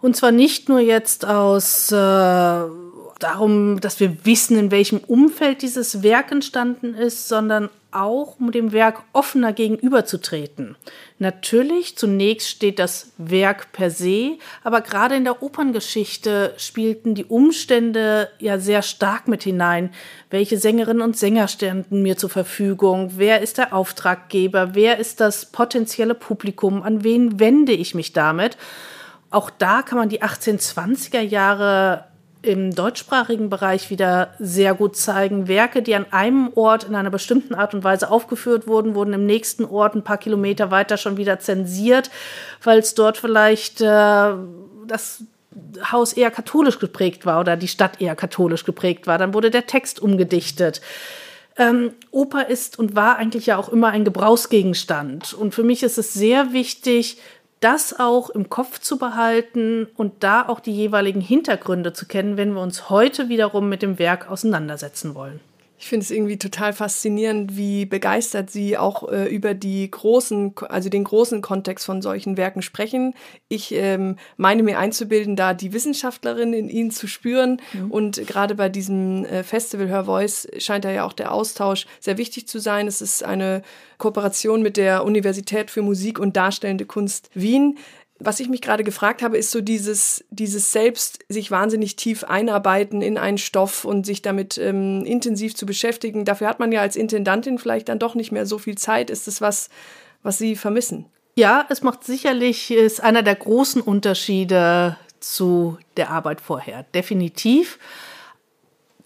Und 0.00 0.16
zwar 0.16 0.32
nicht 0.32 0.68
nur 0.68 0.80
jetzt 0.80 1.26
aus 1.26 1.90
äh, 1.90 1.96
darum, 3.18 3.80
dass 3.80 4.00
wir 4.00 4.24
wissen, 4.24 4.58
in 4.58 4.70
welchem 4.70 4.98
Umfeld 4.98 5.62
dieses 5.62 6.02
Werk 6.02 6.32
entstanden 6.32 6.94
ist, 6.94 7.28
sondern 7.28 7.70
auch, 7.90 8.38
um 8.38 8.52
dem 8.52 8.72
Werk 8.72 9.02
offener 9.12 9.52
gegenüberzutreten. 9.52 10.76
Natürlich, 11.18 11.96
zunächst 11.96 12.48
steht 12.48 12.78
das 12.78 13.12
Werk 13.16 13.72
per 13.72 13.90
se, 13.90 14.38
aber 14.62 14.82
gerade 14.82 15.16
in 15.16 15.24
der 15.24 15.42
Operngeschichte 15.42 16.52
spielten 16.58 17.14
die 17.14 17.24
Umstände 17.24 18.28
ja 18.38 18.58
sehr 18.58 18.82
stark 18.82 19.28
mit 19.28 19.44
hinein. 19.44 19.90
Welche 20.28 20.58
Sängerinnen 20.58 21.02
und 21.02 21.16
Sänger 21.16 21.48
standen 21.48 22.02
mir 22.02 22.18
zur 22.18 22.30
Verfügung? 22.30 23.12
Wer 23.16 23.40
ist 23.40 23.56
der 23.56 23.72
Auftraggeber? 23.72 24.74
Wer 24.74 24.98
ist 24.98 25.20
das 25.20 25.46
potenzielle 25.46 26.14
Publikum? 26.14 26.82
An 26.82 27.02
wen 27.02 27.40
wende 27.40 27.72
ich 27.72 27.94
mich 27.94 28.12
damit? 28.12 28.58
Auch 29.30 29.48
da 29.48 29.82
kann 29.82 29.98
man 29.98 30.08
die 30.10 30.22
1820er 30.22 31.20
Jahre 31.20 32.04
im 32.46 32.74
deutschsprachigen 32.74 33.50
Bereich 33.50 33.90
wieder 33.90 34.34
sehr 34.38 34.74
gut 34.74 34.96
zeigen. 34.96 35.48
Werke, 35.48 35.82
die 35.82 35.94
an 35.94 36.06
einem 36.10 36.50
Ort 36.54 36.84
in 36.84 36.94
einer 36.94 37.10
bestimmten 37.10 37.54
Art 37.54 37.74
und 37.74 37.84
Weise 37.84 38.10
aufgeführt 38.10 38.66
wurden, 38.66 38.94
wurden 38.94 39.12
im 39.12 39.26
nächsten 39.26 39.64
Ort 39.64 39.94
ein 39.94 40.04
paar 40.04 40.18
Kilometer 40.18 40.70
weiter 40.70 40.96
schon 40.96 41.16
wieder 41.16 41.38
zensiert, 41.40 42.10
weil 42.62 42.78
es 42.78 42.94
dort 42.94 43.18
vielleicht 43.18 43.80
äh, 43.80 44.32
das 44.86 45.24
Haus 45.90 46.12
eher 46.12 46.30
katholisch 46.30 46.78
geprägt 46.78 47.26
war 47.26 47.40
oder 47.40 47.56
die 47.56 47.68
Stadt 47.68 48.00
eher 48.00 48.14
katholisch 48.14 48.64
geprägt 48.64 49.06
war. 49.06 49.18
Dann 49.18 49.34
wurde 49.34 49.50
der 49.50 49.66
Text 49.66 50.00
umgedichtet. 50.00 50.80
Ähm, 51.58 51.92
Oper 52.10 52.48
ist 52.48 52.78
und 52.78 52.94
war 52.94 53.16
eigentlich 53.16 53.46
ja 53.46 53.56
auch 53.56 53.70
immer 53.70 53.88
ein 53.88 54.04
Gebrauchsgegenstand. 54.04 55.32
Und 55.32 55.54
für 55.54 55.62
mich 55.62 55.82
ist 55.82 55.96
es 55.96 56.12
sehr 56.12 56.52
wichtig, 56.52 57.18
das 57.60 57.98
auch 57.98 58.30
im 58.30 58.48
Kopf 58.50 58.80
zu 58.80 58.98
behalten 58.98 59.86
und 59.96 60.22
da 60.22 60.46
auch 60.46 60.60
die 60.60 60.74
jeweiligen 60.74 61.20
Hintergründe 61.20 61.92
zu 61.92 62.06
kennen, 62.06 62.36
wenn 62.36 62.52
wir 62.52 62.60
uns 62.60 62.90
heute 62.90 63.28
wiederum 63.28 63.68
mit 63.68 63.82
dem 63.82 63.98
Werk 63.98 64.30
auseinandersetzen 64.30 65.14
wollen. 65.14 65.40
Ich 65.78 65.88
finde 65.88 66.04
es 66.04 66.10
irgendwie 66.10 66.38
total 66.38 66.72
faszinierend, 66.72 67.56
wie 67.56 67.84
begeistert 67.84 68.50
Sie 68.50 68.78
auch 68.78 69.08
äh, 69.10 69.26
über 69.26 69.52
die 69.52 69.90
großen, 69.90 70.54
also 70.68 70.88
den 70.88 71.04
großen 71.04 71.42
Kontext 71.42 71.84
von 71.84 72.00
solchen 72.00 72.36
Werken 72.36 72.62
sprechen. 72.62 73.14
Ich 73.48 73.72
ähm, 73.74 74.16
meine 74.36 74.62
mir 74.62 74.78
einzubilden, 74.78 75.36
da 75.36 75.52
die 75.52 75.72
Wissenschaftlerin 75.72 76.54
in 76.54 76.68
Ihnen 76.70 76.90
zu 76.90 77.06
spüren. 77.06 77.60
Mhm. 77.74 77.90
Und 77.90 78.26
gerade 78.26 78.54
bei 78.54 78.68
diesem 78.68 79.24
äh, 79.26 79.42
Festival 79.42 79.88
Her 79.88 80.04
Voice 80.04 80.48
scheint 80.58 80.84
da 80.84 80.90
ja 80.90 81.04
auch 81.04 81.12
der 81.12 81.32
Austausch 81.32 81.86
sehr 82.00 82.16
wichtig 82.16 82.48
zu 82.48 82.58
sein. 82.58 82.86
Es 82.86 83.02
ist 83.02 83.22
eine 83.22 83.62
Kooperation 83.98 84.62
mit 84.62 84.76
der 84.78 85.04
Universität 85.04 85.70
für 85.70 85.82
Musik 85.82 86.18
und 86.18 86.36
Darstellende 86.36 86.86
Kunst 86.86 87.30
Wien 87.34 87.76
was 88.18 88.40
ich 88.40 88.48
mich 88.48 88.62
gerade 88.62 88.84
gefragt 88.84 89.22
habe, 89.22 89.36
ist 89.36 89.50
so 89.50 89.60
dieses, 89.60 90.24
dieses 90.30 90.72
selbst 90.72 91.18
sich 91.28 91.50
wahnsinnig 91.50 91.96
tief 91.96 92.24
einarbeiten 92.24 93.02
in 93.02 93.18
einen 93.18 93.38
Stoff 93.38 93.84
und 93.84 94.06
sich 94.06 94.22
damit 94.22 94.58
ähm, 94.58 95.04
intensiv 95.04 95.54
zu 95.54 95.66
beschäftigen. 95.66 96.24
Dafür 96.24 96.48
hat 96.48 96.58
man 96.58 96.72
ja 96.72 96.80
als 96.80 96.96
Intendantin 96.96 97.58
vielleicht 97.58 97.88
dann 97.88 97.98
doch 97.98 98.14
nicht 98.14 98.32
mehr 98.32 98.46
so 98.46 98.58
viel 98.58 98.78
Zeit. 98.78 99.10
Ist 99.10 99.26
das 99.26 99.40
was, 99.40 99.68
was 100.22 100.38
Sie 100.38 100.56
vermissen? 100.56 101.06
Ja, 101.34 101.66
es 101.68 101.82
macht 101.82 102.04
sicherlich, 102.04 102.70
ist 102.70 103.02
einer 103.02 103.22
der 103.22 103.34
großen 103.34 103.82
Unterschiede 103.82 104.96
zu 105.20 105.76
der 105.98 106.10
Arbeit 106.10 106.40
vorher. 106.40 106.84
Definitiv. 106.94 107.78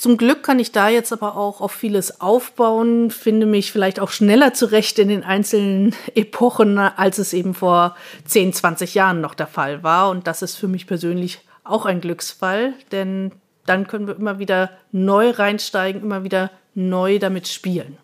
Zum 0.00 0.16
Glück 0.16 0.42
kann 0.42 0.58
ich 0.58 0.72
da 0.72 0.88
jetzt 0.88 1.12
aber 1.12 1.36
auch 1.36 1.60
auf 1.60 1.72
vieles 1.72 2.22
aufbauen, 2.22 3.10
finde 3.10 3.44
mich 3.44 3.70
vielleicht 3.70 4.00
auch 4.00 4.08
schneller 4.08 4.54
zurecht 4.54 4.98
in 4.98 5.08
den 5.08 5.24
einzelnen 5.24 5.94
Epochen, 6.14 6.78
als 6.78 7.18
es 7.18 7.34
eben 7.34 7.52
vor 7.52 7.94
10, 8.24 8.54
20 8.54 8.94
Jahren 8.94 9.20
noch 9.20 9.34
der 9.34 9.46
Fall 9.46 9.82
war. 9.82 10.08
Und 10.08 10.26
das 10.26 10.40
ist 10.40 10.56
für 10.56 10.68
mich 10.68 10.86
persönlich 10.86 11.40
auch 11.64 11.84
ein 11.84 12.00
Glücksfall, 12.00 12.72
denn 12.92 13.32
dann 13.66 13.86
können 13.86 14.06
wir 14.06 14.16
immer 14.16 14.38
wieder 14.38 14.70
neu 14.90 15.32
reinsteigen, 15.32 16.00
immer 16.00 16.24
wieder 16.24 16.50
neu 16.74 17.18
damit 17.18 17.46
spielen. 17.46 17.98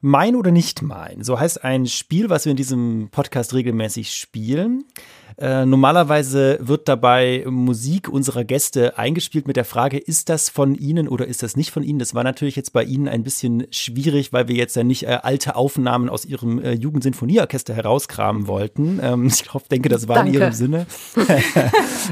Mein 0.00 0.36
oder 0.36 0.52
nicht 0.52 0.80
mein, 0.80 1.22
so 1.22 1.38
heißt 1.38 1.64
ein 1.64 1.84
Spiel, 1.84 2.30
was 2.30 2.46
wir 2.46 2.52
in 2.52 2.56
diesem 2.56 3.10
Podcast 3.10 3.52
regelmäßig 3.52 4.14
spielen. 4.14 4.84
Äh, 5.38 5.66
normalerweise 5.66 6.58
wird 6.60 6.88
dabei 6.88 7.44
Musik 7.48 8.08
unserer 8.08 8.44
Gäste 8.44 8.98
eingespielt 8.98 9.46
mit 9.46 9.56
der 9.56 9.64
Frage, 9.64 9.98
ist 9.98 10.28
das 10.28 10.48
von 10.48 10.74
Ihnen 10.74 11.08
oder 11.08 11.26
ist 11.26 11.42
das 11.42 11.56
nicht 11.56 11.70
von 11.70 11.82
Ihnen? 11.82 11.98
Das 11.98 12.14
war 12.14 12.24
natürlich 12.24 12.56
jetzt 12.56 12.72
bei 12.72 12.84
Ihnen 12.84 13.08
ein 13.08 13.22
bisschen 13.22 13.66
schwierig, 13.70 14.32
weil 14.32 14.48
wir 14.48 14.56
jetzt 14.56 14.76
ja 14.76 14.84
nicht 14.84 15.04
äh, 15.04 15.18
alte 15.22 15.56
Aufnahmen 15.56 16.08
aus 16.08 16.24
Ihrem 16.24 16.58
äh, 16.58 16.72
Jugendsinfonieorchester 16.72 17.74
herauskramen 17.74 18.46
wollten. 18.46 19.00
Ähm, 19.02 19.26
ich 19.32 19.42
glaube, 19.44 19.66
denke, 19.70 19.88
das 19.88 20.08
war 20.08 20.16
Danke. 20.16 20.32
in 20.32 20.40
Ihrem 20.40 20.52
Sinne. 20.52 20.86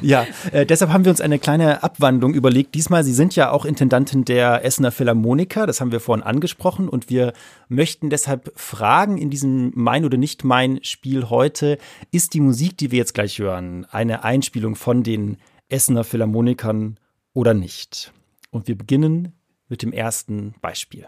ja, 0.03 0.27
äh, 0.53 0.67
deshalb 0.67 0.93
haben 0.93 1.05
wir 1.05 1.11
uns 1.11 1.21
eine 1.21 1.39
kleine 1.39 1.83
Abwandlung 1.83 2.35
überlegt. 2.35 2.75
Diesmal, 2.75 3.05
Sie 3.05 3.13
sind 3.13 3.37
ja 3.37 3.51
auch 3.51 3.65
Intendantin 3.65 4.25
der 4.25 4.65
Essener 4.65 4.93
Philharmoniker, 4.93 5.67
das 5.67 5.81
haben 5.81 5.93
wir 5.93 6.01
vorhin 6.01 6.25
angesprochen 6.25 6.89
und 6.89 7.11
wir 7.11 7.33
möchten 7.69 8.11
deshalb 8.11 8.53
fragen 8.57 9.19
in 9.19 9.31
diesem 9.31 9.73
Mein 9.75 10.05
oder 10.05 10.17
nicht 10.17 10.45
mein 10.45 10.81
Spiel 10.83 11.31
heute, 11.31 11.79
ist 12.11 12.35
die 12.35 12.41
Musik, 12.41 12.77
die 12.79 12.91
wir 12.91 12.99
jetzt 12.99 13.10
gleich 13.15 13.39
hören, 13.39 13.87
eine 13.91 14.25
Einspielung 14.25 14.77
von 14.77 15.03
den 15.03 15.39
Essener 15.69 16.05
Philharmonikern 16.05 16.99
oder 17.33 17.55
nicht? 17.55 18.13
Und 18.51 18.69
wir 18.69 18.77
beginnen 18.77 19.33
mit 19.69 19.83
dem 19.83 19.93
ersten 19.93 20.55
Beispiel. 20.61 21.07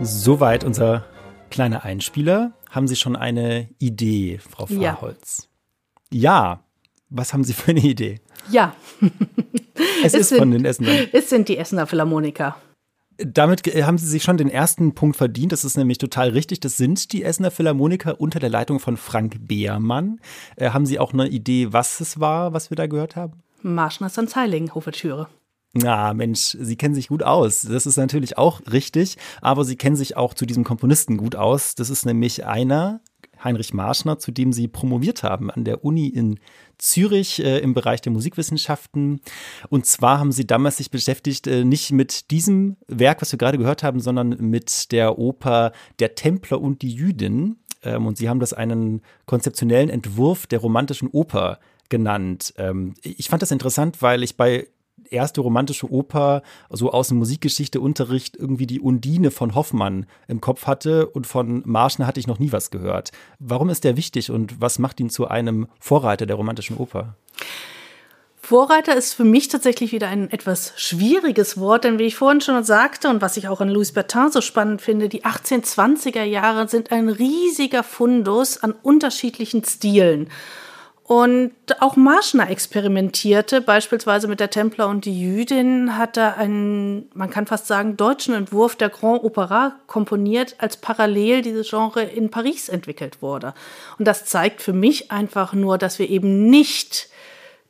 Soweit 0.00 0.64
unser 0.64 1.06
kleiner 1.50 1.84
Einspieler. 1.84 2.52
Haben 2.70 2.88
Sie 2.88 2.96
schon 2.96 3.16
eine 3.16 3.68
Idee, 3.78 4.38
Frau 4.38 4.66
Fahrholz? 4.66 5.48
Ja. 6.12 6.20
ja. 6.20 6.64
Was 7.10 7.32
haben 7.32 7.44
Sie 7.44 7.52
für 7.52 7.70
eine 7.70 7.80
Idee? 7.80 8.20
Ja. 8.50 8.74
es, 10.02 10.12
es 10.12 10.14
ist 10.14 10.28
sind, 10.30 10.38
von 10.38 10.50
den 10.50 10.64
Essenern. 10.64 11.08
Es 11.12 11.30
sind 11.30 11.48
die 11.48 11.58
Essener 11.58 11.86
Philharmoniker. 11.86 12.56
Damit 13.18 13.62
haben 13.66 13.98
Sie 13.98 14.06
sich 14.06 14.22
schon 14.22 14.36
den 14.36 14.48
ersten 14.48 14.94
Punkt 14.94 15.16
verdient. 15.16 15.52
Das 15.52 15.64
ist 15.64 15.76
nämlich 15.76 15.98
total 15.98 16.30
richtig. 16.30 16.60
Das 16.60 16.76
sind 16.76 17.12
die 17.12 17.22
Essener 17.22 17.50
Philharmoniker 17.50 18.20
unter 18.20 18.40
der 18.40 18.50
Leitung 18.50 18.80
von 18.80 18.96
Frank 18.96 19.46
Beermann. 19.46 20.20
Äh, 20.56 20.70
haben 20.70 20.86
Sie 20.86 20.98
auch 20.98 21.12
eine 21.12 21.28
Idee, 21.28 21.72
was 21.72 22.00
es 22.00 22.18
war, 22.18 22.52
was 22.52 22.70
wir 22.70 22.76
da 22.76 22.86
gehört 22.86 23.16
haben? 23.16 23.42
Marschner 23.62 24.10
Heiling, 24.34 24.70
Ouvertüre. 24.70 25.28
Na, 25.76 26.14
Mensch, 26.14 26.56
Sie 26.60 26.76
kennen 26.76 26.94
sich 26.94 27.08
gut 27.08 27.24
aus. 27.24 27.62
Das 27.62 27.84
ist 27.84 27.96
natürlich 27.96 28.38
auch 28.38 28.60
richtig, 28.70 29.16
aber 29.40 29.64
Sie 29.64 29.76
kennen 29.76 29.96
sich 29.96 30.16
auch 30.16 30.34
zu 30.34 30.46
diesem 30.46 30.62
Komponisten 30.62 31.16
gut 31.16 31.34
aus. 31.34 31.74
Das 31.74 31.90
ist 31.90 32.06
nämlich 32.06 32.46
einer, 32.46 33.00
Heinrich 33.44 33.74
Marschner, 33.74 34.18
zu 34.18 34.32
dem 34.32 34.52
Sie 34.52 34.68
promoviert 34.68 35.22
haben 35.22 35.50
an 35.50 35.64
der 35.64 35.84
Uni 35.84 36.08
in 36.08 36.38
Zürich 36.78 37.42
äh, 37.44 37.58
im 37.58 37.74
Bereich 37.74 38.00
der 38.00 38.12
Musikwissenschaften. 38.12 39.20
Und 39.68 39.86
zwar 39.86 40.18
haben 40.18 40.32
Sie 40.32 40.46
damals 40.46 40.78
sich 40.78 40.90
beschäftigt, 40.90 41.46
äh, 41.46 41.64
nicht 41.64 41.92
mit 41.92 42.30
diesem 42.30 42.76
Werk, 42.88 43.20
was 43.20 43.32
wir 43.32 43.38
gerade 43.38 43.58
gehört 43.58 43.82
haben, 43.82 44.00
sondern 44.00 44.30
mit 44.40 44.92
der 44.92 45.18
Oper 45.18 45.72
Der 45.98 46.14
Templer 46.14 46.60
und 46.60 46.82
die 46.82 46.92
Jüdin. 46.92 47.56
Ähm, 47.82 48.06
und 48.06 48.16
Sie 48.16 48.28
haben 48.28 48.40
das 48.40 48.52
einen 48.52 49.02
konzeptionellen 49.26 49.90
Entwurf 49.90 50.46
der 50.46 50.58
romantischen 50.58 51.08
Oper 51.08 51.58
genannt. 51.88 52.54
Ähm, 52.56 52.94
ich 53.02 53.28
fand 53.28 53.42
das 53.42 53.50
interessant, 53.50 54.02
weil 54.02 54.22
ich 54.22 54.36
bei 54.36 54.66
erste 55.14 55.40
romantische 55.40 55.90
Oper 55.90 56.42
so 56.70 56.92
aus 56.92 57.08
dem 57.08 57.18
Musikgeschichteunterricht 57.18 58.36
irgendwie 58.36 58.66
die 58.66 58.80
Undine 58.80 59.30
von 59.30 59.54
Hoffmann 59.54 60.06
im 60.28 60.40
Kopf 60.40 60.66
hatte 60.66 61.06
und 61.06 61.26
von 61.26 61.62
Marschner 61.64 62.06
hatte 62.06 62.20
ich 62.20 62.26
noch 62.26 62.38
nie 62.38 62.52
was 62.52 62.70
gehört. 62.70 63.12
Warum 63.38 63.70
ist 63.70 63.84
der 63.84 63.96
wichtig 63.96 64.30
und 64.30 64.60
was 64.60 64.78
macht 64.78 65.00
ihn 65.00 65.10
zu 65.10 65.28
einem 65.28 65.68
Vorreiter 65.80 66.26
der 66.26 66.36
romantischen 66.36 66.76
Oper? 66.76 67.16
Vorreiter 68.44 68.94
ist 68.94 69.14
für 69.14 69.24
mich 69.24 69.48
tatsächlich 69.48 69.92
wieder 69.92 70.08
ein 70.08 70.30
etwas 70.30 70.74
schwieriges 70.76 71.58
Wort, 71.58 71.84
denn 71.84 71.98
wie 71.98 72.02
ich 72.02 72.16
vorhin 72.16 72.42
schon 72.42 72.62
sagte 72.62 73.08
und 73.08 73.22
was 73.22 73.38
ich 73.38 73.48
auch 73.48 73.62
an 73.62 73.70
Louis 73.70 73.92
Bertin 73.92 74.30
so 74.30 74.42
spannend 74.42 74.82
finde, 74.82 75.08
die 75.08 75.24
1820er 75.24 76.24
Jahre 76.24 76.68
sind 76.68 76.92
ein 76.92 77.08
riesiger 77.08 77.82
Fundus 77.82 78.62
an 78.62 78.72
unterschiedlichen 78.82 79.64
Stilen. 79.64 80.28
Und 81.06 81.52
auch 81.80 81.96
Marschner 81.96 82.48
experimentierte, 82.48 83.60
beispielsweise 83.60 84.26
mit 84.26 84.40
der 84.40 84.48
Templer 84.48 84.88
und 84.88 85.04
die 85.04 85.20
Jüdin, 85.20 85.98
hat 85.98 86.16
er 86.16 86.38
einen, 86.38 87.10
man 87.12 87.28
kann 87.28 87.46
fast 87.46 87.66
sagen, 87.66 87.98
deutschen 87.98 88.34
Entwurf 88.34 88.74
der 88.74 88.88
Grand 88.88 89.22
Opera 89.22 89.76
komponiert, 89.86 90.54
als 90.56 90.78
parallel 90.78 91.42
dieses 91.42 91.68
Genre 91.68 92.02
in 92.02 92.30
Paris 92.30 92.70
entwickelt 92.70 93.20
wurde. 93.20 93.52
Und 93.98 94.08
das 94.08 94.24
zeigt 94.24 94.62
für 94.62 94.72
mich 94.72 95.10
einfach 95.10 95.52
nur, 95.52 95.76
dass 95.76 95.98
wir 95.98 96.08
eben 96.08 96.48
nicht 96.48 97.10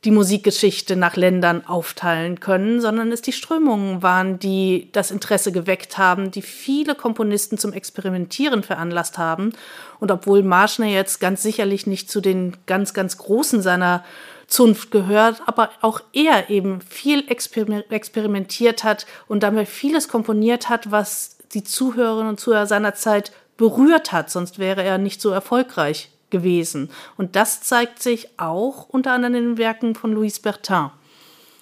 die 0.05 0.11
Musikgeschichte 0.11 0.97
nach 0.97 1.17
Ländern 1.17 1.67
aufteilen 1.67 2.39
können, 2.39 2.81
sondern 2.81 3.11
es 3.11 3.23
die 3.23 3.33
Strömungen 3.33 4.03
waren, 4.03 4.39
die 4.39 4.91
das 4.93 5.11
Interesse 5.11 5.51
geweckt 5.51 5.97
haben, 5.97 6.31
die 6.31 6.43
viele 6.43 6.95
Komponisten 6.95 7.57
zum 7.57 7.73
Experimentieren 7.73 8.63
veranlasst 8.63 9.17
haben. 9.17 9.53
Und 10.01 10.11
obwohl 10.11 10.43
Marschner 10.43 10.87
jetzt 10.87 11.21
ganz 11.21 11.43
sicherlich 11.43 11.87
nicht 11.87 12.11
zu 12.11 12.21
den 12.21 12.57
ganz, 12.67 12.93
ganz 12.93 13.17
Großen 13.17 13.63
seiner 13.63 14.05
Zunft 14.47 14.91
gehört, 14.91 15.41
aber 15.47 15.71
auch 15.81 16.03
er 16.13 16.51
eben 16.51 16.83
viel 16.83 17.25
experimentiert 17.29 18.85
hat 18.85 19.07
und 19.27 19.43
damit 19.43 19.69
vieles 19.69 20.09
komponiert 20.09 20.69
hat, 20.69 20.91
was 20.91 21.39
die 21.55 21.65
Zuhörerinnen 21.65 22.29
und 22.29 22.41
Zuhörer 22.41 22.67
seiner 22.67 22.95
Zeit 22.95 23.33
berührt 23.57 24.13
hat, 24.13 24.31
sonst 24.31 24.59
wäre 24.59 24.83
er 24.83 24.99
nicht 24.99 25.23
so 25.23 25.31
erfolgreich 25.31 26.11
gewesen. 26.31 26.91
Und 27.17 27.37
das 27.37 27.61
zeigt 27.63 28.03
sich 28.03 28.39
auch 28.39 28.89
unter 28.89 29.13
anderem 29.13 29.35
in 29.35 29.45
den 29.45 29.59
Werken 29.59 29.95
von 29.95 30.13
Louis 30.13 30.41
Bertin. 30.41 30.91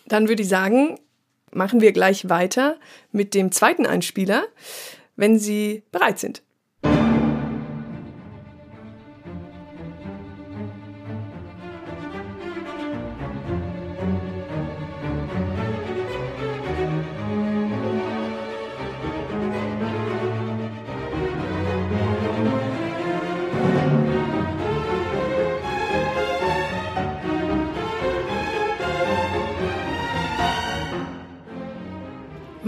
Dann 0.07 0.29
würde 0.29 0.43
ich 0.43 0.49
sagen, 0.49 0.99
machen 1.53 1.81
wir 1.81 1.93
gleich 1.93 2.29
weiter 2.29 2.77
mit 3.13 3.35
dem 3.35 3.53
zweiten 3.53 3.87
Einspieler, 3.87 4.45
wenn 5.17 5.39
Sie 5.39 5.83
bereit 5.93 6.19
sind. 6.19 6.43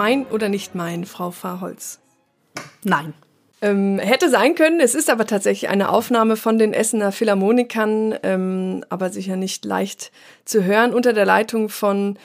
Mein 0.04 0.26
oder 0.26 0.50
nicht 0.50 0.74
mein, 0.74 1.06
Frau 1.06 1.30
Fahrholz? 1.30 1.98
Nein. 2.82 3.14
Ähm, 3.62 3.98
hätte 3.98 4.28
sein 4.28 4.54
können. 4.54 4.78
Es 4.80 4.94
ist 4.94 5.08
aber 5.08 5.26
tatsächlich 5.26 5.70
eine 5.70 5.88
Aufnahme 5.88 6.36
von 6.36 6.58
den 6.58 6.74
Essener 6.74 7.10
Philharmonikern, 7.10 8.14
ähm, 8.22 8.84
aber 8.90 9.08
sicher 9.08 9.36
nicht 9.36 9.64
leicht 9.64 10.12
zu 10.44 10.62
hören. 10.62 10.92
Unter 10.92 11.14
der 11.14 11.24
Leitung 11.24 11.70
von 11.70 12.18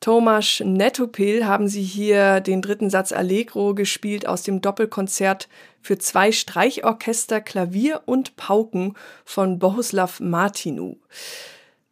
Tomasz 0.00 0.62
Netopil 0.64 1.44
haben 1.46 1.66
sie 1.66 1.82
hier 1.82 2.38
den 2.38 2.62
dritten 2.62 2.90
Satz 2.90 3.10
Allegro 3.10 3.74
gespielt 3.74 4.28
aus 4.28 4.44
dem 4.44 4.60
Doppelkonzert 4.60 5.48
für 5.82 5.98
zwei 5.98 6.30
Streichorchester, 6.30 7.40
Klavier 7.40 8.02
und 8.06 8.36
Pauken 8.36 8.94
von 9.24 9.58
Bohuslav 9.58 10.20
Martinu. 10.20 10.94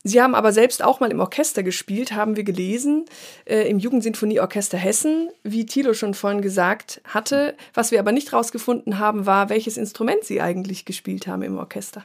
Sie 0.07 0.21
haben 0.21 0.35
aber 0.35 0.53
selbst 0.53 0.85
auch 0.85 1.01
mal 1.01 1.11
im 1.11 1.21
Orchester 1.21 1.63
gespielt, 1.63 2.13
haben 2.13 2.37
wir 2.37 2.45
gelesen, 2.45 3.07
äh, 3.47 3.67
im 3.69 3.79
Jugendsinfonieorchester 3.79 4.77
Hessen, 4.77 5.31
wie 5.43 5.65
Thilo 5.65 5.95
schon 5.95 6.13
vorhin 6.13 6.43
gesagt 6.43 7.01
hatte. 7.05 7.57
Was 7.73 7.91
wir 7.91 8.01
aber 8.01 8.13
nicht 8.13 8.35
rausgefunden 8.35 8.99
haben, 8.99 9.25
war, 9.25 9.49
welches 9.49 9.79
Instrument 9.79 10.23
Sie 10.23 10.43
eigentlich 10.43 10.85
gespielt 10.85 11.27
haben 11.27 11.41
im 11.41 11.57
Orchester. 11.57 12.05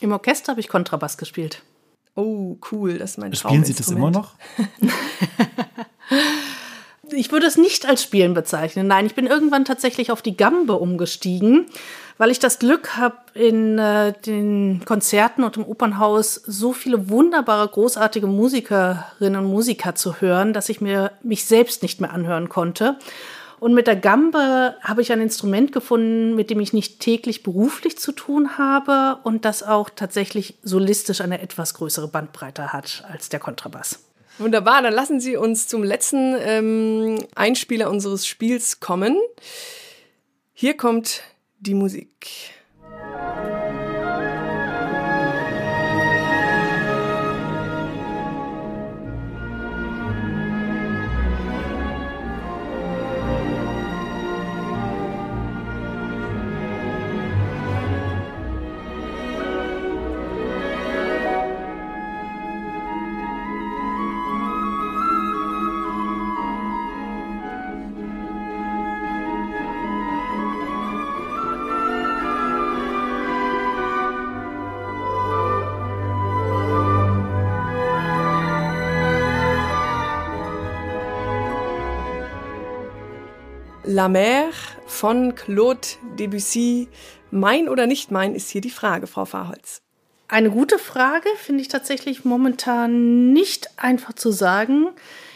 Im 0.00 0.12
Orchester 0.12 0.52
habe 0.52 0.60
ich 0.60 0.68
Kontrabass 0.68 1.18
gespielt. 1.18 1.62
Oh, 2.14 2.56
cool, 2.70 2.98
das 2.98 3.12
ist 3.12 3.18
mein 3.18 3.34
Spielen 3.34 3.64
Sie 3.64 3.74
das 3.74 3.88
immer 3.88 4.12
noch? 4.12 4.34
ich 7.10 7.32
würde 7.32 7.46
es 7.46 7.56
nicht 7.56 7.86
als 7.86 8.04
Spielen 8.04 8.34
bezeichnen. 8.34 8.86
Nein, 8.86 9.06
ich 9.06 9.16
bin 9.16 9.26
irgendwann 9.26 9.64
tatsächlich 9.64 10.12
auf 10.12 10.22
die 10.22 10.36
Gambe 10.36 10.74
umgestiegen, 10.74 11.66
weil 12.18 12.30
ich 12.30 12.38
das 12.38 12.58
Glück 12.58 12.96
habe, 12.96 13.16
in 13.34 13.78
äh, 13.78 14.12
den 14.26 14.82
Konzerten 14.84 15.42
und 15.42 15.56
im 15.56 15.64
Opernhaus 15.64 16.34
so 16.34 16.72
viele 16.72 17.08
wunderbare, 17.08 17.68
großartige 17.68 18.26
Musikerinnen 18.26 19.44
und 19.44 19.50
Musiker 19.50 19.94
zu 19.94 20.20
hören, 20.20 20.52
dass 20.52 20.68
ich 20.68 20.80
mir 20.80 21.12
mich 21.22 21.44
selbst 21.44 21.82
nicht 21.82 22.00
mehr 22.00 22.12
anhören 22.12 22.48
konnte. 22.48 22.96
Und 23.60 23.72
mit 23.72 23.86
der 23.86 23.96
Gambe 23.96 24.76
habe 24.82 25.00
ich 25.00 25.10
ein 25.10 25.20
Instrument 25.20 25.72
gefunden, 25.72 26.34
mit 26.34 26.50
dem 26.50 26.60
ich 26.60 26.72
nicht 26.72 27.00
täglich 27.00 27.42
beruflich 27.42 27.98
zu 27.98 28.12
tun 28.12 28.58
habe 28.58 29.20
und 29.22 29.44
das 29.44 29.62
auch 29.62 29.88
tatsächlich 29.88 30.58
solistisch 30.62 31.20
eine 31.20 31.40
etwas 31.40 31.74
größere 31.74 32.08
Bandbreite 32.08 32.72
hat 32.72 33.04
als 33.10 33.30
der 33.30 33.40
Kontrabass. 33.40 34.00
Wunderbar, 34.38 34.82
dann 34.82 34.92
lassen 34.92 35.20
Sie 35.20 35.36
uns 35.36 35.68
zum 35.68 35.82
letzten 35.82 36.34
ähm, 36.40 37.18
Einspieler 37.36 37.88
unseres 37.88 38.26
Spiels 38.26 38.80
kommen. 38.80 39.16
Hier 40.52 40.76
kommt 40.76 41.22
die 41.66 41.74
Musik. 41.74 42.54
La 83.94 84.08
Mer 84.08 84.50
von 84.86 85.36
Claude 85.36 85.86
Debussy. 86.18 86.88
Mein 87.30 87.68
oder 87.68 87.86
nicht 87.86 88.10
mein 88.10 88.34
ist 88.34 88.50
hier 88.50 88.60
die 88.60 88.70
Frage, 88.70 89.06
Frau 89.06 89.24
Fahrholz. 89.24 89.82
Eine 90.26 90.50
gute 90.50 90.80
Frage, 90.80 91.28
finde 91.36 91.62
ich 91.62 91.68
tatsächlich 91.68 92.24
momentan 92.24 93.32
nicht 93.32 93.70
einfach 93.76 94.14
zu 94.14 94.32
sagen. 94.32 94.88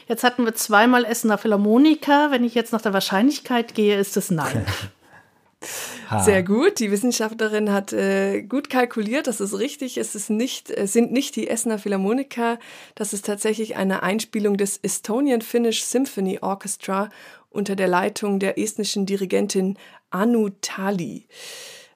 Jetzt 0.09 0.25
hatten 0.25 0.45
wir 0.45 0.57
zweimal 0.57 1.05
Essener 1.05 1.39
Philharmoniker. 1.39 2.33
Wenn 2.33 2.43
ich 2.43 2.57
jetzt 2.57 2.73
nach 2.73 2.83
der 2.83 2.93
Wahrscheinlichkeit 2.93 3.77
gehe, 3.77 3.97
ist 3.97 4.17
es 4.17 4.29
nein. 4.29 4.67
Sehr 6.25 6.43
gut. 6.43 6.79
Die 6.79 6.91
Wissenschaftlerin 6.91 7.71
hat 7.71 7.93
äh, 7.93 8.43
gut 8.43 8.71
kalkuliert. 8.71 9.27
Das 9.27 9.41
ist 9.41 9.59
richtig. 9.59 9.99
Es 9.99 10.15
ist 10.15 10.31
nicht, 10.31 10.71
es 10.71 10.93
sind 10.93 11.13
nicht 11.13 11.37
die 11.37 11.49
Essener 11.49 11.79
Philharmoniker. 11.79 12.59
Das 12.95 13.13
ist 13.13 13.27
tatsächlich 13.27 13.77
eine 13.77 14.03
Einspielung 14.03 14.57
des 14.57 14.79
Estonian 14.79 15.43
Finnish 15.43 15.85
Symphony 15.85 16.39
Orchestra 16.41 17.11
unter 17.51 17.77
der 17.77 17.89
Leitung 17.89 18.39
der 18.39 18.59
estnischen 18.59 19.07
Dirigentin 19.07 19.79
Anu 20.11 20.51
Tali. 20.61 21.27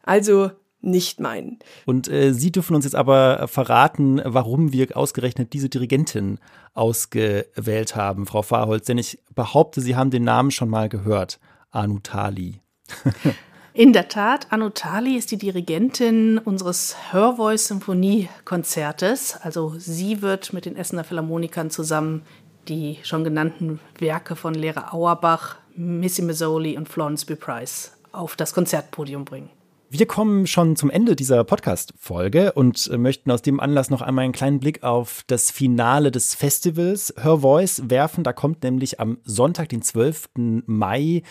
Also 0.03 0.51
nicht 0.81 1.21
mein. 1.21 1.59
Und 1.87 2.09
äh, 2.09 2.35
Sie 2.35 2.51
dürfen 2.51 2.75
uns 2.75 2.85
jetzt 2.85 2.97
aber 2.97 3.47
verraten, 3.49 4.21
warum 4.25 4.73
wir 4.73 4.97
ausgerechnet 4.97 5.53
diese 5.53 5.69
Dirigentin 5.69 6.39
ausgewählt 6.75 7.95
haben, 7.95 8.27
Frau 8.27 8.43
Fahrholz. 8.43 8.87
Denn 8.87 8.99
ich 8.99 9.21
behaupte, 9.35 9.81
Sie 9.81 9.97
haben 9.97 10.11
den 10.11 10.25
Namen 10.25 10.51
schon 10.51 10.69
mal 10.69 10.89
gehört. 10.89 11.39
Anu 11.71 12.01
Tali. 12.01 12.61
In 13.75 13.95
der 13.95 14.09
Tat, 14.09 14.53
Anu 14.53 14.69
Tali 14.69 15.17
ist 15.17 15.31
die 15.31 15.39
Dirigentin 15.39 16.37
unseres 16.37 16.95
Hörvoice-Symphoniekonzertes. 17.11 19.39
Also 19.41 19.73
sie 19.79 20.21
wird 20.21 20.53
mit 20.53 20.67
den 20.67 20.77
Essener 20.77 21.05
Philharmonikern 21.05 21.71
zusammen 21.71 22.21
die 22.69 22.99
schon 23.03 23.25
genannten 23.25 23.81
Werke 23.99 24.37
von 24.37 24.55
Lehrer 24.55 24.95
Auerbach, 24.95 25.57
Missy 25.75 26.23
Mazzoli 26.23 26.77
und 26.77 26.89
Florence 26.89 27.25
B. 27.25 27.35
Price 27.35 27.93
auf 28.13 28.37
das 28.37 28.55
Konzertpodium 28.55 29.25
bringen. 29.25 29.51
Wir 29.95 30.07
kommen 30.07 30.47
schon 30.47 30.75
zum 30.75 30.89
Ende 30.89 31.15
dieser 31.17 31.45
Podcast-Folge 31.45 32.53
und 32.55 32.91
möchten 32.99 33.31
aus 33.31 33.43
dem 33.43 33.61
Anlass 33.61 33.91
noch 33.91 34.01
einmal 34.01 34.25
einen 34.25 34.33
kleinen 34.33 34.59
Blick 34.59 34.83
auf 34.83 35.23
das 35.27 35.51
Finale 35.51 36.11
des 36.11 36.35
Festivals 36.35 37.13
Her 37.21 37.41
Voice 37.41 37.83
werfen. 37.91 38.25
Da 38.25 38.33
kommt 38.33 38.63
nämlich 38.63 39.01
am 39.01 39.19
Sonntag, 39.25 39.69
den 39.69 39.83
12. 39.83 40.31
Mai, 40.65 41.23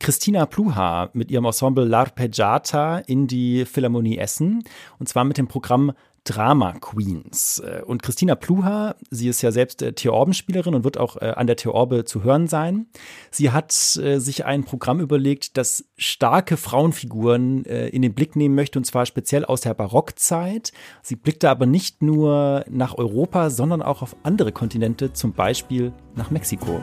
Christina 0.00 0.46
Pluha 0.46 1.10
mit 1.12 1.30
ihrem 1.30 1.44
Ensemble 1.44 1.84
L'Arpeggiata 1.84 3.00
in 3.00 3.26
die 3.26 3.66
Philharmonie 3.66 4.16
Essen. 4.16 4.64
Und 4.98 5.10
zwar 5.10 5.24
mit 5.24 5.36
dem 5.36 5.46
Programm 5.46 5.92
Drama 6.24 6.72
Queens. 6.72 7.60
Äh, 7.60 7.82
und 7.82 8.02
Christina 8.02 8.34
Pluha, 8.34 8.94
sie 9.10 9.28
ist 9.28 9.42
ja 9.42 9.52
selbst 9.52 9.82
äh, 9.82 9.92
Theorbenspielerin 9.92 10.74
und 10.74 10.84
wird 10.84 10.98
auch 10.98 11.16
äh, 11.16 11.32
an 11.36 11.46
der 11.46 11.56
Theorbe 11.56 12.04
zu 12.04 12.24
hören 12.24 12.46
sein. 12.46 12.86
Sie 13.30 13.50
hat 13.50 13.72
sich 13.72 14.44
ein 14.44 14.64
Programm 14.64 15.00
überlegt, 15.00 15.56
das 15.56 15.84
starke 15.96 16.56
Frauenfiguren 16.56 17.64
in 17.64 18.02
den 18.02 18.14
Blick 18.14 18.36
nehmen 18.36 18.54
möchte, 18.54 18.78
und 18.78 18.84
zwar 18.84 19.06
speziell 19.06 19.44
aus 19.44 19.60
der 19.60 19.74
Barockzeit. 19.74 20.72
Sie 21.02 21.16
blickte 21.16 21.50
aber 21.50 21.66
nicht 21.66 22.02
nur 22.02 22.64
nach 22.68 22.96
Europa, 22.96 23.50
sondern 23.50 23.82
auch 23.82 24.02
auf 24.02 24.16
andere 24.22 24.52
Kontinente, 24.52 25.12
zum 25.12 25.32
Beispiel 25.32 25.92
nach 26.14 26.30
Mexiko. 26.30 26.80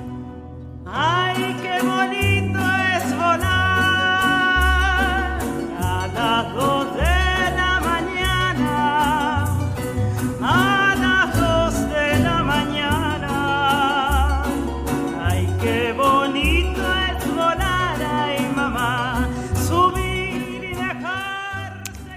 Ay, 0.86 1.56
qué 1.62 1.82
bonito 1.82 2.60
es 2.96 3.14
volar 3.14 3.76
a 6.18 6.65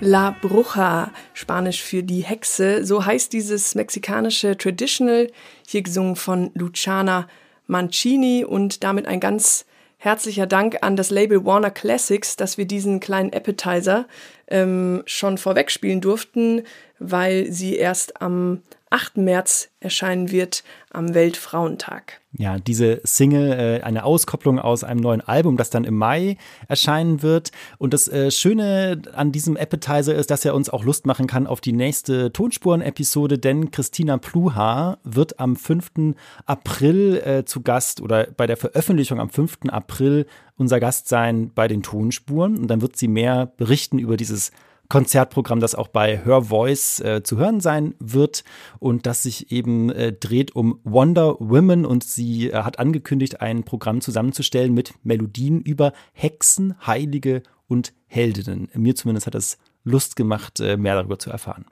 La 0.00 0.30
Bruja, 0.40 1.10
Spanisch 1.34 1.82
für 1.82 2.04
die 2.04 2.20
Hexe. 2.20 2.84
So 2.84 3.04
heißt 3.04 3.32
dieses 3.32 3.74
mexikanische 3.74 4.56
Traditional, 4.56 5.28
hier 5.66 5.82
gesungen 5.82 6.14
von 6.14 6.52
Luciana 6.54 7.26
Mancini 7.66 8.44
und 8.44 8.84
damit 8.84 9.06
ein 9.06 9.18
ganz 9.18 9.66
herzlicher 9.96 10.46
Dank 10.46 10.78
an 10.82 10.94
das 10.94 11.10
Label 11.10 11.44
Warner 11.44 11.72
Classics, 11.72 12.36
dass 12.36 12.58
wir 12.58 12.64
diesen 12.64 13.00
kleinen 13.00 13.32
Appetizer 13.32 14.06
ähm, 14.46 15.02
schon 15.06 15.36
vorweg 15.36 15.70
spielen 15.72 16.00
durften, 16.00 16.62
weil 17.00 17.50
sie 17.50 17.74
erst 17.74 18.22
am 18.22 18.62
8. 18.90 19.18
März 19.18 19.70
erscheinen 19.80 20.30
wird 20.30 20.64
am 20.90 21.14
Weltfrauentag. 21.14 22.20
Ja, 22.32 22.58
diese 22.58 23.00
Single, 23.04 23.52
äh, 23.52 23.82
eine 23.82 24.04
Auskopplung 24.04 24.58
aus 24.58 24.84
einem 24.84 25.00
neuen 25.00 25.20
Album, 25.20 25.56
das 25.56 25.70
dann 25.70 25.84
im 25.84 25.96
Mai 25.96 26.36
erscheinen 26.68 27.22
wird. 27.22 27.52
Und 27.78 27.94
das 27.94 28.08
äh, 28.08 28.30
Schöne 28.30 29.00
an 29.14 29.32
diesem 29.32 29.56
Appetizer 29.56 30.14
ist, 30.14 30.30
dass 30.30 30.44
er 30.44 30.54
uns 30.54 30.68
auch 30.68 30.84
Lust 30.84 31.06
machen 31.06 31.26
kann 31.26 31.46
auf 31.46 31.60
die 31.60 31.72
nächste 31.72 32.32
Tonspuren-Episode, 32.32 33.38
denn 33.38 33.70
Christina 33.70 34.18
Pluha 34.18 34.98
wird 35.04 35.40
am 35.40 35.56
5. 35.56 36.14
April 36.46 37.16
äh, 37.24 37.44
zu 37.44 37.62
Gast 37.62 38.00
oder 38.00 38.28
bei 38.36 38.46
der 38.46 38.56
Veröffentlichung 38.56 39.20
am 39.20 39.30
5. 39.30 39.60
April 39.68 40.26
unser 40.56 40.80
Gast 40.80 41.08
sein 41.08 41.52
bei 41.54 41.68
den 41.68 41.82
Tonspuren. 41.82 42.58
Und 42.58 42.68
dann 42.68 42.82
wird 42.82 42.96
sie 42.96 43.08
mehr 43.08 43.46
berichten 43.46 43.98
über 43.98 44.16
dieses 44.16 44.50
Konzertprogramm, 44.88 45.60
das 45.60 45.74
auch 45.74 45.88
bei 45.88 46.16
Her 46.24 46.42
Voice 46.42 47.00
äh, 47.00 47.22
zu 47.22 47.36
hören 47.36 47.60
sein 47.60 47.94
wird 47.98 48.42
und 48.78 49.06
das 49.06 49.22
sich 49.22 49.52
eben 49.52 49.90
äh, 49.90 50.12
dreht 50.12 50.56
um 50.56 50.80
Wonder 50.84 51.36
Women 51.38 51.84
und 51.84 52.04
sie 52.04 52.50
äh, 52.50 52.62
hat 52.62 52.78
angekündigt, 52.78 53.40
ein 53.40 53.64
Programm 53.64 54.00
zusammenzustellen 54.00 54.72
mit 54.72 54.94
Melodien 55.02 55.60
über 55.60 55.92
Hexen, 56.12 56.74
Heilige 56.86 57.42
und 57.66 57.92
Heldinnen. 58.06 58.70
Mir 58.74 58.94
zumindest 58.94 59.26
hat 59.26 59.34
es 59.34 59.58
Lust 59.84 60.16
gemacht, 60.16 60.60
äh, 60.60 60.76
mehr 60.76 60.94
darüber 60.94 61.18
zu 61.18 61.30
erfahren. 61.30 61.66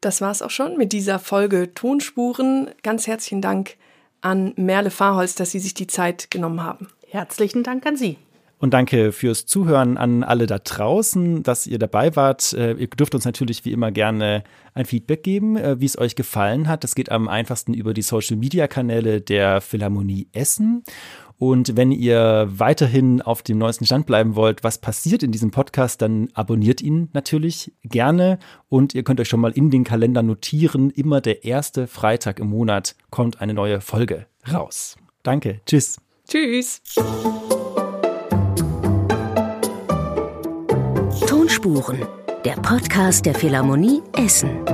Das 0.00 0.20
war 0.20 0.30
es 0.30 0.42
auch 0.42 0.50
schon 0.50 0.76
mit 0.76 0.92
dieser 0.92 1.18
Folge 1.18 1.74
Tonspuren. 1.74 2.70
Ganz 2.82 3.06
herzlichen 3.06 3.40
Dank 3.40 3.76
an 4.20 4.52
Merle 4.56 4.90
Fahrholz, 4.90 5.34
dass 5.34 5.50
Sie 5.50 5.58
sich 5.58 5.74
die 5.74 5.86
Zeit 5.86 6.30
genommen 6.30 6.62
haben. 6.62 6.88
Herzlichen 7.08 7.62
Dank 7.62 7.86
an 7.86 7.96
Sie. 7.96 8.18
Und 8.58 8.74
danke 8.74 9.12
fürs 9.12 9.46
Zuhören 9.46 9.96
an 9.96 10.24
alle 10.24 10.46
da 10.46 10.58
draußen, 10.58 11.44
dass 11.44 11.66
ihr 11.66 11.78
dabei 11.78 12.16
wart. 12.16 12.52
Äh, 12.52 12.72
ihr 12.72 12.88
dürft 12.88 13.14
uns 13.14 13.24
natürlich 13.24 13.64
wie 13.64 13.72
immer 13.72 13.92
gerne 13.92 14.42
ein 14.74 14.84
Feedback 14.84 15.22
geben, 15.22 15.56
äh, 15.56 15.80
wie 15.80 15.86
es 15.86 15.96
euch 15.96 16.16
gefallen 16.16 16.66
hat. 16.66 16.82
Das 16.82 16.96
geht 16.96 17.10
am 17.12 17.28
einfachsten 17.28 17.72
über 17.72 17.94
die 17.94 18.02
Social-Media-Kanäle 18.02 19.20
der 19.20 19.60
Philharmonie 19.60 20.28
Essen. 20.32 20.82
Und 21.38 21.76
wenn 21.76 21.92
ihr 21.92 22.48
weiterhin 22.50 23.22
auf 23.22 23.42
dem 23.42 23.58
neuesten 23.58 23.86
Stand 23.86 24.06
bleiben 24.06 24.34
wollt, 24.34 24.64
was 24.64 24.78
passiert 24.78 25.22
in 25.22 25.30
diesem 25.30 25.52
Podcast, 25.52 26.02
dann 26.02 26.28
abonniert 26.34 26.82
ihn 26.82 27.10
natürlich 27.12 27.72
gerne. 27.84 28.40
Und 28.68 28.92
ihr 28.92 29.04
könnt 29.04 29.20
euch 29.20 29.28
schon 29.28 29.40
mal 29.40 29.52
in 29.52 29.70
den 29.70 29.84
Kalender 29.84 30.24
notieren, 30.24 30.90
immer 30.90 31.20
der 31.20 31.44
erste 31.44 31.86
Freitag 31.86 32.40
im 32.40 32.48
Monat 32.48 32.96
kommt 33.10 33.40
eine 33.40 33.54
neue 33.54 33.80
Folge 33.80 34.26
raus. 34.52 34.96
Danke, 35.22 35.60
tschüss. 35.64 35.98
Tschüss. 36.28 36.82
Tonspuren, 41.58 42.06
der 42.44 42.52
Podcast 42.52 43.26
der 43.26 43.34
Philharmonie 43.34 44.00
Essen. 44.16 44.64